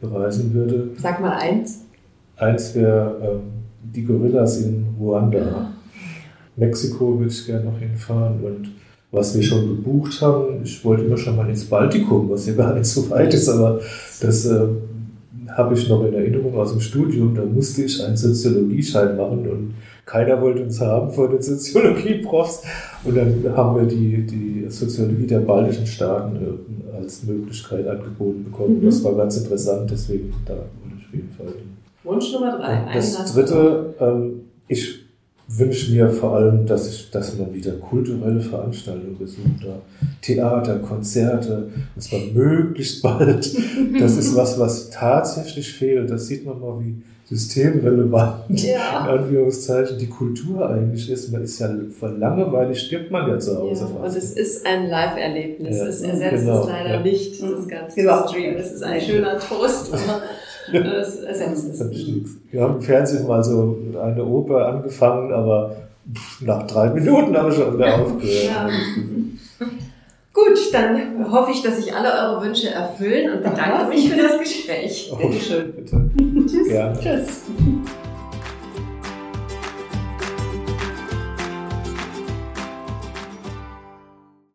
bereisen 0.00 0.52
würde. 0.52 0.90
Sag 0.98 1.20
mal 1.20 1.36
eins. 1.36 1.82
Eins 2.36 2.74
wäre 2.74 3.16
ähm, 3.22 3.40
die 3.82 4.04
Gorillas 4.04 4.62
in 4.62 4.86
Ruanda. 4.98 5.72
Mexiko 6.56 7.18
würde 7.18 7.30
ich 7.30 7.46
gerne 7.46 7.64
noch 7.64 7.78
hinfahren 7.78 8.42
und 8.42 8.70
was 9.12 9.34
wir 9.34 9.42
schon 9.42 9.68
gebucht 9.68 10.20
haben, 10.20 10.62
ich 10.62 10.84
wollte 10.84 11.04
immer 11.04 11.16
schon 11.16 11.36
mal 11.36 11.48
ins 11.48 11.64
Baltikum, 11.64 12.28
was 12.28 12.46
ja 12.46 12.54
gar 12.54 12.74
nicht 12.74 12.86
so 12.86 13.08
weit 13.08 13.32
ist, 13.32 13.48
aber 13.48 13.80
das 14.20 14.46
äh, 14.46 14.66
habe 15.56 15.74
ich 15.74 15.88
noch 15.88 16.04
in 16.04 16.14
Erinnerung 16.14 16.54
aus 16.56 16.72
dem 16.72 16.80
Studium. 16.80 17.34
Da 17.34 17.44
musste 17.44 17.82
ich 17.82 18.04
einen 18.04 18.16
Soziologieschein 18.16 19.16
machen 19.16 19.48
und 19.48 19.74
keiner 20.06 20.40
wollte 20.40 20.62
uns 20.62 20.80
haben 20.80 21.10
vor 21.10 21.28
den 21.28 21.42
Soziologie-Profs. 21.42 22.62
Und 23.04 23.16
dann 23.16 23.56
haben 23.56 23.76
wir 23.76 23.86
die, 23.86 24.24
die 24.24 24.66
Soziologie 24.68 25.26
der 25.26 25.40
baltischen 25.40 25.86
Staaten 25.86 26.36
äh, 26.36 26.96
als 26.96 27.24
Möglichkeit 27.24 27.86
angeboten 27.86 28.44
bekommen. 28.44 28.80
Das 28.84 29.02
war 29.04 29.14
ganz 29.14 29.36
interessant, 29.36 29.90
deswegen 29.90 30.32
da 30.46 30.54
wollte 30.54 30.96
ich 30.98 31.06
auf 31.06 31.14
jeden 31.14 31.30
Fall 31.32 31.46
hin. 31.46 31.76
Wunsch 32.04 32.32
Nummer 32.32 32.56
drei. 32.56 32.86
Das 32.94 33.34
dritte, 33.34 33.94
ähm, 34.00 34.42
ich 34.68 35.05
wünsche 35.48 35.92
mir 35.92 36.08
vor 36.08 36.36
allem, 36.36 36.66
dass, 36.66 36.88
ich, 36.88 37.10
dass 37.10 37.38
man 37.38 37.54
wieder 37.54 37.72
kulturelle 37.72 38.40
Veranstaltungen 38.40 39.16
besucht, 39.16 39.62
da 39.64 39.80
Theater, 40.20 40.78
Konzerte, 40.80 41.68
und 41.94 42.02
zwar 42.02 42.20
möglichst 42.34 43.02
bald. 43.02 43.54
Das 44.00 44.16
ist 44.16 44.34
was, 44.34 44.58
was 44.58 44.90
tatsächlich 44.90 45.72
fehlt. 45.72 46.10
Das 46.10 46.26
sieht 46.26 46.44
man 46.44 46.58
mal, 46.60 46.80
wie 46.80 46.96
systemrelevant, 47.28 48.44
Ja. 48.62 49.04
in 49.12 49.18
Anführungszeichen, 49.18 49.98
die 49.98 50.06
Kultur 50.08 50.68
eigentlich 50.68 51.10
ist. 51.10 51.32
Man 51.32 51.42
ist 51.42 51.58
ja 51.58 51.68
vor 51.98 52.10
Langeweile 52.10 52.74
stirbt 52.74 53.10
man 53.10 53.28
ja 53.28 53.38
zu 53.38 53.58
Hause 53.58 53.88
Ja, 53.92 54.00
und 54.00 54.16
es 54.16 54.32
ist 54.32 54.64
ein 54.64 54.88
Live-Erlebnis. 54.88 55.76
Ja, 55.76 55.86
es 55.86 56.02
ersetzt 56.02 56.44
genau, 56.44 56.60
es 56.60 56.68
leider 56.68 56.90
ja. 56.94 57.00
nicht, 57.00 57.42
das 57.42 57.66
ganze 57.68 58.00
Überhaupt 58.00 58.30
Stream. 58.30 58.54
Es 58.56 58.72
ist 58.72 58.82
ein 58.82 59.00
schöner 59.00 59.38
Toast, 59.40 59.92
aber 59.92 60.22
es 60.72 61.16
ersetzt 61.20 61.68
es 61.68 61.78
Das 61.78 61.88
nicht. 61.88 62.26
Wir 62.50 62.62
haben 62.62 62.76
im 62.76 62.82
Fernsehen 62.82 63.26
mal 63.26 63.42
so 63.42 63.78
eine 64.02 64.24
Oper 64.24 64.66
angefangen, 64.66 65.32
aber 65.32 65.76
nach 66.40 66.66
drei 66.66 66.90
Minuten 66.90 67.36
haben 67.36 67.50
wir 67.50 67.52
schon 67.56 67.74
wieder 67.74 67.94
aufgehört. 68.00 68.44
Ja. 68.44 68.68
Gut, 70.32 70.58
dann 70.72 71.32
hoffe 71.32 71.50
ich, 71.50 71.62
dass 71.62 71.76
sich 71.82 71.94
alle 71.94 72.08
eure 72.12 72.44
Wünsche 72.44 72.68
erfüllen 72.68 73.32
und 73.32 73.42
bedanke 73.42 73.88
mich 73.88 74.10
für 74.10 74.20
das 74.22 74.38
Gespräch. 74.38 75.10
Oh, 75.12 75.16
Bitteschön. 75.16 75.72
bitte. 75.72 76.10
Tschüss. 76.46 76.68
Gerne. 76.68 76.98
Tschüss. 77.00 77.42